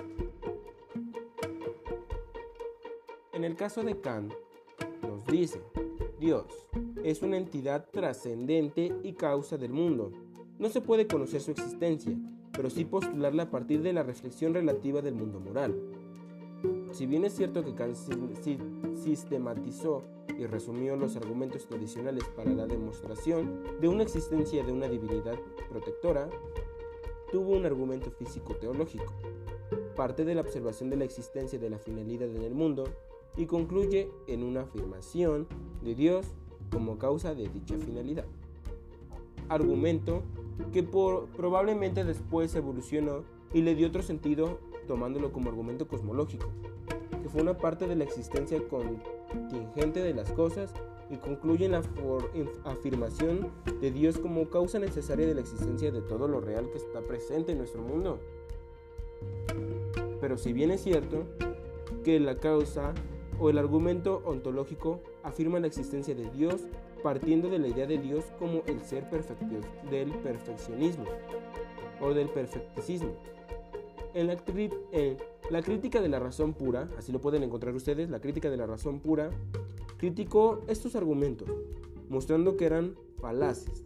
En 3.34 3.44
el 3.44 3.56
caso 3.56 3.84
de 3.84 4.00
Kant, 4.00 4.34
nos 5.02 5.26
dice, 5.26 5.62
Dios 6.26 6.48
es 7.04 7.22
una 7.22 7.38
entidad 7.38 7.86
trascendente 7.92 8.92
y 9.04 9.14
causa 9.14 9.58
del 9.58 9.72
mundo. 9.72 10.12
No 10.58 10.70
se 10.70 10.82
puede 10.82 11.06
conocer 11.06 11.40
su 11.40 11.52
existencia, 11.52 12.18
pero 12.52 12.72
sí 12.72 12.84
postularla 12.84 13.44
a 13.44 13.52
partir 13.52 13.84
de 13.84 13.94
la 13.94 14.02
reflexión 14.02 14.56
relativa 14.56 15.04
del 15.04 15.14
mundo 15.14 15.40
moral. 15.40 15.80
Si 16.94 17.06
bien 17.06 17.26
es 17.26 17.36
cierto 17.36 17.64
que 17.64 17.76
Kant 17.76 17.96
sistematizó 18.96 20.02
y 20.36 20.48
resumió 20.48 20.96
los 20.96 21.16
argumentos 21.16 21.68
tradicionales 21.68 22.24
para 22.36 22.52
la 22.54 22.66
demostración 22.66 23.62
de 23.80 23.88
una 23.88 24.02
existencia 24.02 24.64
de 24.64 24.72
una 24.72 24.88
divinidad 24.88 25.38
protectora, 25.70 26.28
tuvo 27.32 27.52
un 27.52 27.68
argumento 27.68 28.10
físico-teológico. 28.10 29.14
Parte 29.96 30.26
de 30.26 30.34
la 30.34 30.42
observación 30.42 30.90
de 30.90 30.98
la 30.98 31.06
existencia 31.06 31.60
de 31.60 31.70
la 31.70 31.78
finalidad 31.78 32.36
en 32.36 32.42
el 32.42 32.56
mundo 32.56 32.86
y 33.38 33.46
concluye 33.46 34.10
en 34.28 34.44
una 34.44 34.62
afirmación 34.62 35.48
de 35.84 35.96
Dios 35.96 36.28
como 36.72 36.98
causa 36.98 37.36
de 37.36 37.50
dicha 37.50 37.78
finalidad. 37.78 38.26
Argumento 39.50 40.24
que 40.72 40.84
probablemente 40.84 42.04
después 42.04 42.56
evolucionó 42.56 43.24
y 43.54 43.62
le 43.62 43.76
dio 43.76 43.88
otro 43.88 44.02
sentido 44.02 44.60
tomándolo 44.88 45.32
como 45.32 45.50
argumento 45.50 45.88
cosmológico, 45.88 46.48
que 47.22 47.30
fue 47.30 47.42
una 47.42 47.58
parte 47.58 47.88
de 47.88 47.96
la 47.96 48.04
existencia 48.04 48.62
contingente 48.68 50.02
de 50.02 50.14
las 50.14 50.32
cosas 50.32 50.74
y 51.10 51.18
concluye 51.18 51.66
en 51.66 51.72
la 51.74 51.84
afirmación 52.64 53.52
de 53.80 53.92
Dios 53.92 54.18
como 54.18 54.50
causa 54.50 54.80
necesaria 54.80 55.28
de 55.28 55.36
la 55.36 55.42
existencia 55.42 55.92
de 55.92 56.02
todo 56.02 56.28
lo 56.28 56.42
real 56.42 56.70
que 56.72 56.78
está 56.78 57.02
presente 57.02 57.52
en 57.52 57.60
nuestro 57.60 57.82
mundo. 57.82 58.20
Pero 60.20 60.38
si 60.38 60.54
bien 60.54 60.72
es 60.72 60.82
cierto 60.82 61.26
que 62.04 62.20
la 62.20 62.38
causa 62.38 62.94
o 63.40 63.50
el 63.50 63.58
argumento 63.58 64.22
ontológico 64.26 65.02
afirma 65.24 65.60
la 65.60 65.68
existencia 65.68 66.16
de 66.16 66.30
Dios 66.32 66.62
partiendo 67.04 67.50
de 67.50 67.60
la 67.60 67.68
idea 67.68 67.86
de 67.86 68.00
Dios 68.00 68.26
como 68.40 68.64
el 68.66 68.82
ser 68.82 69.08
perfecto 69.10 69.46
del 69.92 70.10
perfeccionismo 70.10 71.06
o 72.02 72.14
del 72.16 72.30
perfecticismo. 72.30 73.12
En 74.16 74.28
la, 74.28 75.62
crítica 75.62 76.02
de 76.02 76.10
la 76.10 76.20
razón 76.20 76.54
pura, 76.54 76.90
así 76.98 77.12
lo 77.12 77.22
pueden 77.22 77.44
encontrar 77.44 77.76
ustedes, 77.76 78.10
la 78.10 78.22
crítica 78.22 78.50
de 78.50 78.58
la 78.58 78.66
razón 78.66 79.02
pura, 79.02 79.30
criticó 79.98 80.64
estos 80.68 80.96
argumentos, 80.96 81.48
mostrando 82.10 82.58
que 82.58 82.66
eran 82.66 82.96
falaces, 83.20 83.84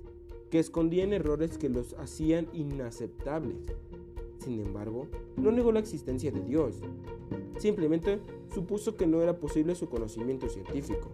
que 0.50 0.60
escondían 0.60 1.12
errores 1.14 1.58
que 1.58 1.68
los 1.68 1.94
hacían 1.96 2.48
inaceptables. 2.54 3.58
Sin 4.38 4.60
embargo, 4.60 5.08
no 5.36 5.52
negó 5.52 5.72
la 5.72 5.80
existencia 5.80 6.32
de 6.32 6.42
Dios, 6.42 6.76
simplemente 7.60 8.20
supuso 8.54 8.96
que 8.96 9.06
no 9.06 9.22
era 9.22 9.38
posible 9.38 9.76
su 9.76 9.90
conocimiento 9.90 10.50
científico, 10.50 11.12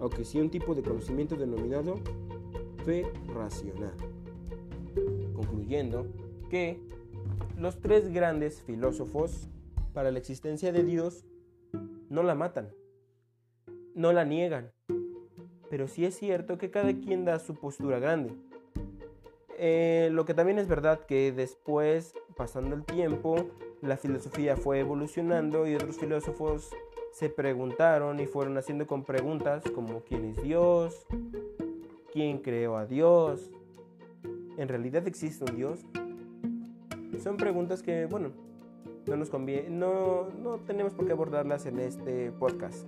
aunque 0.00 0.24
sí 0.24 0.40
un 0.40 0.50
tipo 0.50 0.74
de 0.74 0.82
conocimiento 0.82 1.36
denominado 1.36 1.96
fe 2.84 3.06
racional. 3.34 3.94
Concluyendo 5.34 6.06
que 6.48 6.80
los 7.58 7.80
tres 7.80 8.12
grandes 8.12 8.62
filósofos 8.62 9.48
para 9.92 10.10
la 10.10 10.18
existencia 10.18 10.72
de 10.72 10.84
Dios 10.84 11.24
no 12.08 12.22
la 12.22 12.34
matan, 12.34 12.70
no 13.94 14.12
la 14.12 14.24
niegan, 14.24 14.72
pero 15.70 15.88
sí 15.88 16.04
es 16.04 16.16
cierto 16.16 16.58
que 16.58 16.70
cada 16.70 16.92
quien 16.92 17.24
da 17.24 17.38
su 17.38 17.54
postura 17.54 17.98
grande. 17.98 18.32
Eh, 19.58 20.10
lo 20.12 20.24
que 20.24 20.34
también 20.34 20.58
es 20.58 20.66
verdad 20.66 21.00
que 21.06 21.32
después, 21.32 22.14
pasando 22.36 22.74
el 22.74 22.84
tiempo, 22.84 23.50
la 23.82 23.96
filosofía 23.96 24.56
fue 24.56 24.78
evolucionando 24.78 25.66
y 25.66 25.74
otros 25.74 25.98
filósofos 25.98 26.70
se 27.10 27.28
preguntaron 27.28 28.20
y 28.20 28.26
fueron 28.26 28.56
haciendo 28.56 28.86
con 28.86 29.04
preguntas 29.04 29.64
como 29.74 30.00
¿quién 30.04 30.24
es 30.24 30.42
Dios? 30.42 31.04
¿Quién 32.12 32.38
creó 32.38 32.76
a 32.76 32.86
Dios? 32.86 33.50
¿En 34.56 34.68
realidad 34.68 35.06
existe 35.08 35.44
un 35.44 35.56
Dios? 35.56 35.80
Son 37.22 37.36
preguntas 37.36 37.82
que, 37.82 38.06
bueno, 38.06 38.30
no 39.06 39.16
nos 39.16 39.30
conviene, 39.30 39.68
no, 39.68 40.28
no 40.30 40.58
tenemos 40.58 40.94
por 40.94 41.06
qué 41.06 41.12
abordarlas 41.12 41.66
en 41.66 41.80
este 41.80 42.30
podcast 42.32 42.86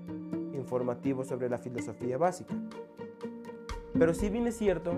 informativo 0.54 1.24
sobre 1.24 1.48
la 1.48 1.59
filosofía 1.59 2.18
básica. 2.18 2.54
Pero 3.98 4.14
sí 4.14 4.28
bien 4.28 4.46
es 4.46 4.57
cierto 4.57 4.92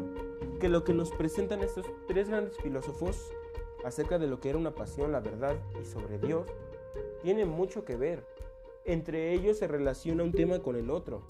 que 0.61 0.69
lo 0.69 0.85
que 0.85 0.93
nos 0.93 1.11
presentan 1.11 1.63
estos 1.63 1.87
tres 2.07 2.29
grandes 2.29 2.57
filósofos 2.59 3.31
acerca 3.87 4.19
de 4.19 4.27
lo 4.27 4.41
que 4.41 4.51
era 4.51 4.59
una 4.59 4.75
pasión, 4.75 5.13
la 5.13 5.21
verdad 5.21 5.57
y 5.81 5.85
sobre 5.85 6.19
Dios, 6.19 6.47
tiene 7.23 7.45
mucho 7.45 7.85
que 7.85 7.97
ver 7.97 8.25
entre 8.87 9.33
ellos 9.33 9.59
se 9.59 9.67
relaciona 9.67 10.23
un 10.23 10.33
tema 10.33 10.61
con 10.61 10.77
el 10.77 10.91
otro. 10.91 11.23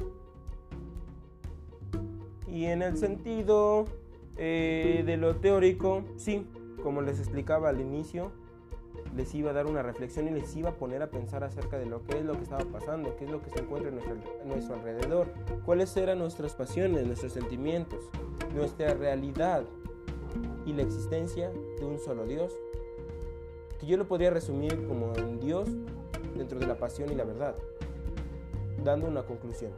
Y 2.46 2.66
en 2.66 2.82
el 2.82 2.96
sentido 2.96 3.86
eh, 4.36 5.02
de 5.04 5.16
lo 5.16 5.36
teórico, 5.36 6.04
sí, 6.16 6.46
como 6.82 7.00
les 7.00 7.18
explicaba 7.18 7.70
al 7.70 7.80
inicio, 7.80 8.30
les 9.14 9.34
iba 9.34 9.50
a 9.50 9.54
dar 9.54 9.66
una 9.66 9.82
reflexión 9.82 10.28
y 10.28 10.32
les 10.32 10.54
iba 10.54 10.70
a 10.70 10.74
poner 10.74 11.02
a 11.02 11.10
pensar 11.10 11.44
acerca 11.44 11.78
de 11.78 11.86
lo 11.86 12.04
que 12.04 12.18
es 12.18 12.24
lo 12.24 12.34
que 12.34 12.42
estaba 12.42 12.64
pasando, 12.66 13.16
qué 13.16 13.24
es 13.24 13.30
lo 13.30 13.42
que 13.42 13.50
se 13.50 13.60
encuentra 13.60 13.88
en 13.88 13.96
nuestro, 13.96 14.16
en 14.42 14.48
nuestro 14.48 14.74
alrededor, 14.74 15.26
cuáles 15.64 15.96
eran 15.96 16.18
nuestras 16.18 16.54
pasiones, 16.54 17.06
nuestros 17.06 17.32
sentimientos, 17.32 18.10
nuestra 18.54 18.92
realidad 18.94 19.64
y 20.64 20.72
la 20.72 20.82
existencia 20.82 21.50
de 21.50 21.84
un 21.84 21.98
solo 21.98 22.26
Dios, 22.26 22.52
que 23.78 23.86
yo 23.86 23.96
lo 23.96 24.06
podría 24.06 24.30
resumir 24.30 24.86
como 24.86 25.14
en 25.16 25.40
Dios 25.40 25.68
dentro 26.36 26.58
de 26.58 26.66
la 26.66 26.78
pasión 26.78 27.10
y 27.10 27.14
la 27.14 27.24
verdad, 27.24 27.54
dando 28.82 29.08
una 29.08 29.24
conclusión. 29.24 29.72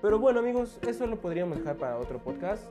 Pero 0.00 0.18
bueno 0.18 0.40
amigos, 0.40 0.78
eso 0.86 1.06
lo 1.06 1.16
podríamos 1.16 1.58
dejar 1.58 1.76
para 1.76 1.98
otro 1.98 2.18
podcast. 2.18 2.64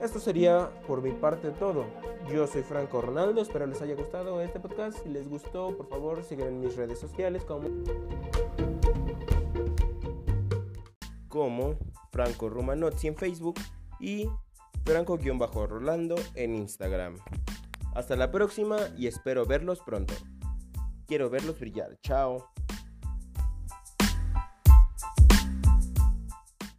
Esto 0.00 0.18
sería 0.18 0.70
por 0.86 1.02
mi 1.02 1.12
parte 1.12 1.50
todo. 1.50 1.84
Yo 2.32 2.46
soy 2.46 2.62
Franco 2.62 3.00
Ronaldo, 3.00 3.40
espero 3.42 3.66
les 3.66 3.82
haya 3.82 3.94
gustado 3.94 4.40
este 4.40 4.60
podcast. 4.60 4.98
Si 5.02 5.08
les 5.08 5.28
gustó, 5.28 5.76
por 5.76 5.88
favor, 5.88 6.22
síganme 6.22 6.50
en 6.50 6.60
mis 6.60 6.76
redes 6.76 6.98
sociales 6.98 7.44
como, 7.44 7.68
como 11.28 11.74
Franco 12.10 12.48
Romanozzi 12.48 13.08
en 13.08 13.16
Facebook 13.16 13.56
y 13.98 14.28
Franco-Rolando 14.84 16.16
en 16.34 16.54
Instagram. 16.54 17.16
Hasta 17.94 18.16
la 18.16 18.30
próxima 18.30 18.78
y 18.96 19.06
espero 19.06 19.44
verlos 19.44 19.80
pronto. 19.80 20.14
Quiero 21.06 21.28
verlos 21.28 21.58
brillar. 21.60 21.98
Chao. 22.02 22.52